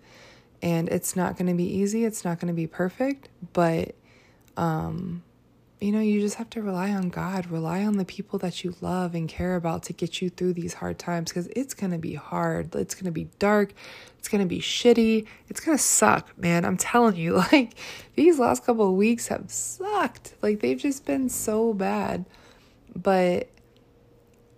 And 0.62 0.90
it's 0.90 1.16
not 1.16 1.38
going 1.38 1.48
to 1.48 1.54
be 1.54 1.64
easy, 1.64 2.06
it's 2.06 2.26
not 2.26 2.40
going 2.40 2.48
to 2.48 2.54
be 2.54 2.68
perfect, 2.68 3.30
but 3.54 3.96
um 4.58 5.24
you 5.82 5.94
know, 5.94 6.02
you 6.02 6.20
just 6.20 6.36
have 6.36 6.50
to 6.52 6.62
rely 6.62 6.92
on 6.92 7.10
God, 7.10 7.50
rely 7.50 7.86
on 7.86 7.96
the 7.96 8.04
people 8.04 8.38
that 8.40 8.64
you 8.64 8.76
love 8.82 9.16
and 9.16 9.30
care 9.30 9.56
about 9.56 9.84
to 9.84 9.94
get 9.94 10.22
you 10.22 10.30
through 10.30 10.54
these 10.54 10.74
hard 10.74 11.00
times 11.00 11.30
because 11.32 11.48
it's 11.56 11.74
going 11.74 11.92
to 11.92 11.98
be 11.98 12.16
hard. 12.16 12.76
It's 12.76 12.96
going 12.96 13.06
to 13.06 13.12
be 13.12 13.30
dark. 13.40 13.74
It's 14.18 14.28
going 14.28 14.44
to 14.44 14.48
be 14.48 14.60
shitty. 14.60 15.26
It's 15.48 15.62
going 15.62 15.78
to 15.78 15.84
suck, 15.84 16.38
man. 16.38 16.66
I'm 16.66 16.76
telling 16.76 17.16
you, 17.16 17.36
like, 17.52 17.76
these 18.16 18.40
last 18.40 18.66
couple 18.66 18.90
of 18.90 18.96
weeks 18.96 19.30
have 19.30 19.50
sucked. 19.50 20.34
Like, 20.42 20.60
they've 20.60 20.78
just 20.78 21.06
been 21.06 21.30
so 21.30 21.74
bad. 21.74 22.26
But 22.94 23.48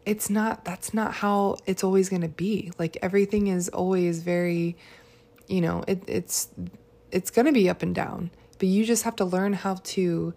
it's 0.04 0.32
not, 0.32 0.66
that's 0.66 0.92
not 0.92 1.14
how 1.14 1.58
it's 1.68 1.84
always 1.84 2.10
going 2.10 2.24
to 2.24 2.30
be. 2.30 2.72
Like, 2.80 2.98
everything 3.04 3.46
is 3.46 3.70
always 3.70 4.24
very, 4.24 4.76
you 5.48 5.62
know, 5.62 5.84
it, 5.88 6.04
it's, 6.08 6.50
it's 7.12 7.30
going 7.30 7.46
to 7.46 7.52
be 7.52 7.70
up 7.70 7.84
and 7.84 7.94
down. 7.94 8.32
But 8.58 8.70
you 8.70 8.86
just 8.86 9.04
have 9.04 9.16
to 9.18 9.26
learn 9.26 9.54
how 9.54 9.76
to 9.84 10.34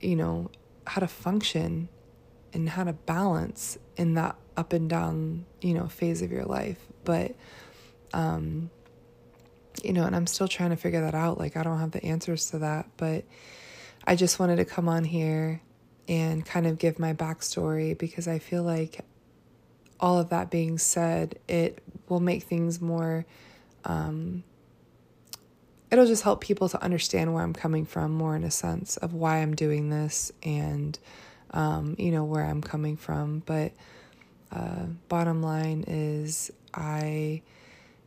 you 0.00 0.16
know, 0.16 0.50
how 0.86 1.00
to 1.00 1.08
function 1.08 1.88
and 2.52 2.68
how 2.68 2.84
to 2.84 2.92
balance 2.92 3.78
in 3.96 4.14
that 4.14 4.36
up 4.56 4.72
and 4.72 4.88
down, 4.88 5.44
you 5.60 5.74
know, 5.74 5.88
phase 5.88 6.22
of 6.22 6.32
your 6.32 6.44
life. 6.44 6.78
But, 7.04 7.34
um, 8.12 8.70
you 9.82 9.92
know, 9.92 10.04
and 10.04 10.16
I'm 10.16 10.26
still 10.26 10.48
trying 10.48 10.70
to 10.70 10.76
figure 10.76 11.00
that 11.02 11.14
out. 11.14 11.38
Like, 11.38 11.56
I 11.56 11.62
don't 11.62 11.78
have 11.78 11.92
the 11.92 12.04
answers 12.04 12.50
to 12.50 12.58
that, 12.60 12.88
but 12.96 13.24
I 14.06 14.16
just 14.16 14.38
wanted 14.38 14.56
to 14.56 14.64
come 14.64 14.88
on 14.88 15.04
here 15.04 15.60
and 16.08 16.44
kind 16.44 16.66
of 16.66 16.78
give 16.78 16.98
my 16.98 17.12
backstory 17.12 17.96
because 17.96 18.26
I 18.26 18.38
feel 18.38 18.62
like 18.62 19.04
all 20.00 20.18
of 20.18 20.30
that 20.30 20.50
being 20.50 20.78
said, 20.78 21.38
it 21.48 21.82
will 22.08 22.20
make 22.20 22.44
things 22.44 22.80
more 22.80 23.26
um, 23.84 24.42
it'll 25.90 26.06
just 26.06 26.22
help 26.22 26.40
people 26.40 26.68
to 26.68 26.82
understand 26.82 27.32
where 27.32 27.42
I'm 27.42 27.54
coming 27.54 27.86
from 27.86 28.12
more 28.12 28.36
in 28.36 28.44
a 28.44 28.50
sense 28.50 28.96
of 28.98 29.14
why 29.14 29.38
I'm 29.38 29.54
doing 29.54 29.90
this 29.90 30.32
and, 30.42 30.98
um, 31.52 31.96
you 31.98 32.10
know, 32.10 32.24
where 32.24 32.44
I'm 32.44 32.60
coming 32.60 32.96
from. 32.96 33.42
But 33.46 33.72
uh, 34.52 34.86
bottom 35.08 35.42
line 35.42 35.84
is, 35.86 36.50
I 36.74 37.42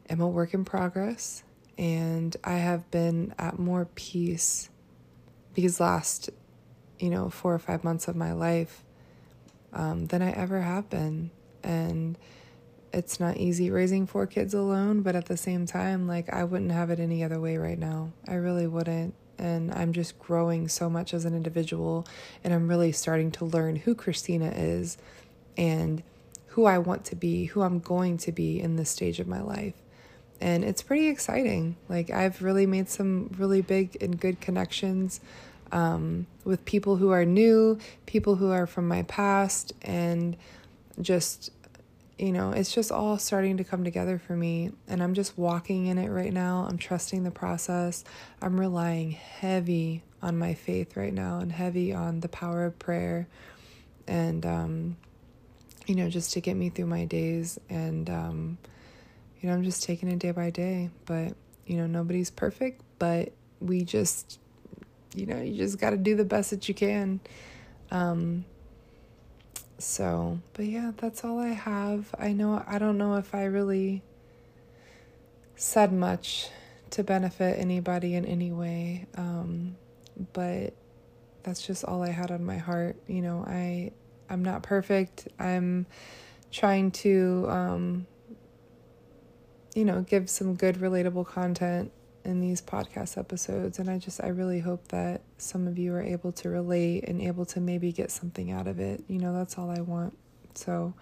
am 0.10 0.22
a 0.22 0.28
work 0.28 0.54
in 0.54 0.65
progress 0.65 1.44
and 1.78 2.36
I 2.44 2.58
have 2.58 2.89
been 2.91 3.34
at 3.39 3.58
more 3.58 3.88
peace 3.96 4.70
these 5.54 5.80
last, 5.80 6.30
you 7.00 7.10
know, 7.10 7.30
four 7.30 7.54
or 7.54 7.60
five 7.60 7.84
months 7.84 8.08
of 8.08 8.15
my 8.15 8.32
life 8.32 8.84
um, 9.74 10.06
than 10.08 10.22
I 10.22 10.32
ever 10.32 10.62
have 10.62 10.89
been. 10.89 11.32
And, 11.63 12.17
it's 12.93 13.19
not 13.19 13.38
easy 13.38 13.71
raising 13.71 14.06
four 14.06 14.27
kids 14.27 14.54
alone, 14.54 15.01
but 15.01 15.15
at 15.15 15.25
the 15.25 15.38
same 15.38 15.65
time, 15.65 16.08
like 16.08 16.32
I 16.32 16.43
wouldn't 16.43 16.71
have 16.71 16.89
it 16.89 16.99
any 16.99 17.23
other 17.23 17.39
way 17.39 17.58
right 17.58 17.80
now. 17.80 18.12
I 18.27 18.36
really 18.36 18.67
wouldn't. 18.67 19.13
And 19.38 19.73
I'm 19.73 19.91
just 19.91 20.19
growing 20.19 20.67
so 20.67 20.89
much 20.89 21.13
as 21.13 21.25
an 21.25 21.34
individual, 21.34 22.06
and 22.43 22.54
I'm 22.54 22.67
really 22.67 22.91
starting 22.91 23.32
to 23.32 23.45
learn 23.45 23.75
who 23.75 23.95
Christina 23.95 24.51
is 24.56 24.97
and 25.58 26.04
who 26.47 26.65
I 26.65 26.77
want 26.77 27.06
to 27.06 27.15
be, 27.15 27.45
who 27.45 27.62
I'm 27.62 27.80
going 27.80 28.17
to 28.19 28.32
be 28.32 28.60
in 28.60 28.75
this 28.75 28.89
stage 28.89 29.19
of 29.19 29.27
my 29.27 29.41
life. 29.41 29.73
And 30.39 30.63
it's 30.63 30.84
pretty 30.84 31.08
exciting. 31.08 31.77
Like, 31.88 32.10
I've 32.12 32.43
really 32.43 32.65
made 32.67 32.89
some 32.89 33.34
really 33.38 33.62
big 33.62 33.97
and 34.01 34.19
good 34.19 34.41
connections 34.41 35.21
um, 35.71 36.27
with 36.43 36.65
people 36.65 36.97
who 36.97 37.12
are 37.12 37.25
new, 37.25 37.80
people 38.06 38.36
who 38.36 38.51
are 38.51 38.67
from 38.67 38.88
my 38.88 39.04
past, 39.04 39.73
and 39.82 40.36
just 40.99 41.51
you 42.21 42.31
know, 42.31 42.51
it's 42.51 42.71
just 42.71 42.91
all 42.91 43.17
starting 43.17 43.57
to 43.57 43.63
come 43.63 43.84
together 43.84 44.19
for 44.19 44.36
me. 44.36 44.71
And 44.88 45.01
I'm 45.01 45.15
just 45.15 45.38
walking 45.39 45.88
in 45.88 45.97
it 45.97 46.10
right 46.10 46.31
now. 46.31 46.67
I'm 46.69 46.77
trusting 46.77 47.23
the 47.23 47.31
process. 47.31 48.03
I'm 48.41 48.60
relying 48.60 49.12
heavy 49.12 50.03
on 50.21 50.38
my 50.38 50.53
faith 50.53 50.95
right 50.95 51.13
now 51.13 51.39
and 51.39 51.51
heavy 51.51 51.93
on 51.93 52.19
the 52.19 52.29
power 52.29 52.63
of 52.65 52.77
prayer. 52.77 53.27
And, 54.07 54.45
um, 54.45 54.97
you 55.88 55.95
know, 55.95 56.10
just 56.10 56.34
to 56.34 56.41
get 56.41 56.55
me 56.55 56.69
through 56.69 56.86
my 56.86 57.05
days. 57.05 57.60
And, 57.69 58.07
um, 58.07 58.57
you 59.39 59.49
know, 59.49 59.55
I'm 59.55 59.63
just 59.63 59.81
taking 59.81 60.07
it 60.07 60.19
day 60.19 60.31
by 60.31 60.51
day. 60.51 60.91
But, 61.07 61.34
you 61.65 61.77
know, 61.77 61.88
nobody's 61.88 62.29
perfect, 62.29 62.84
but 62.99 63.31
we 63.60 63.84
just, 63.84 64.39
you 65.15 65.25
know, 65.25 65.41
you 65.41 65.57
just 65.57 65.79
got 65.79 65.89
to 65.89 65.97
do 65.97 66.15
the 66.15 66.25
best 66.25 66.51
that 66.51 66.67
you 66.67 66.75
can. 66.75 67.19
Um, 67.89 68.45
so, 69.84 70.39
but 70.54 70.65
yeah, 70.65 70.91
that's 70.98 71.24
all 71.24 71.39
I 71.39 71.50
have. 71.50 72.13
I 72.17 72.34
know 72.34 72.63
I 72.67 72.80
don't 72.80 72.98
know 72.98 73.15
if 73.15 73.34
I 73.34 73.46
really 73.46 74.02
said 75.56 75.94
much 75.94 76.50
to 76.91 77.04
benefit 77.04 77.60
anybody 77.60 78.15
in 78.15 78.26
any 78.26 78.52
way. 78.52 79.08
Um, 79.15 79.76
but 80.34 80.74
that's 81.44 81.65
just 81.65 81.84
all 81.84 82.04
I 82.04 82.10
had 82.10 82.32
on 82.32 82.46
my 82.46 82.58
heart. 82.58 82.98
You 83.08 83.22
know, 83.22 83.44
I 83.48 83.91
I'm 84.30 84.44
not 84.44 84.63
perfect. 84.63 85.28
I'm 85.39 85.86
trying 86.52 86.91
to 86.91 87.46
um, 87.50 88.08
you 89.74 89.86
know, 89.86 90.02
give 90.02 90.30
some 90.30 90.56
good 90.56 90.76
relatable 90.76 91.26
content 91.26 91.91
in 92.25 92.39
these 92.39 92.62
podcast 92.62 93.17
episodes 93.17 93.79
and 93.79 93.89
I 93.89 93.97
just 93.97 94.23
I 94.23 94.27
really 94.27 94.60
hope 94.60 94.88
that 94.89 95.21
some 95.38 95.67
of 95.67 95.77
you 95.77 95.93
are 95.93 96.01
able 96.01 96.31
to 96.34 96.49
relate 96.49 97.07
and 97.07 97.21
able 97.21 97.45
to 97.47 97.60
maybe 97.60 97.91
get 97.91 98.12
something 98.12 98.51
out 98.51 98.67
of 98.67 98.79
it. 98.79 99.03
You 99.07 99.19
know, 99.19 99.34
that's 99.34 99.57
all 99.57 99.69
I 99.69 99.81
want. 99.81 100.17
So 100.55 100.93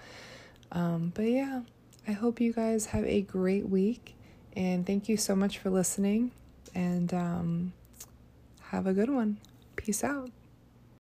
um 0.72 1.12
but 1.16 1.24
yeah, 1.24 1.62
I 2.08 2.12
hope 2.12 2.40
you 2.40 2.54
guys 2.54 2.88
have 2.88 3.06
a 3.06 3.22
great 3.22 3.68
week 3.68 4.16
and 4.56 4.86
thank 4.86 5.10
you 5.10 5.18
so 5.18 5.36
much 5.36 5.58
for 5.58 5.70
listening 5.70 6.32
and 6.74 7.14
um 7.14 7.74
have 8.62 8.88
a 8.88 8.94
good 8.94 9.10
one. 9.10 9.38
Peace 9.76 10.04
out. 10.04 10.30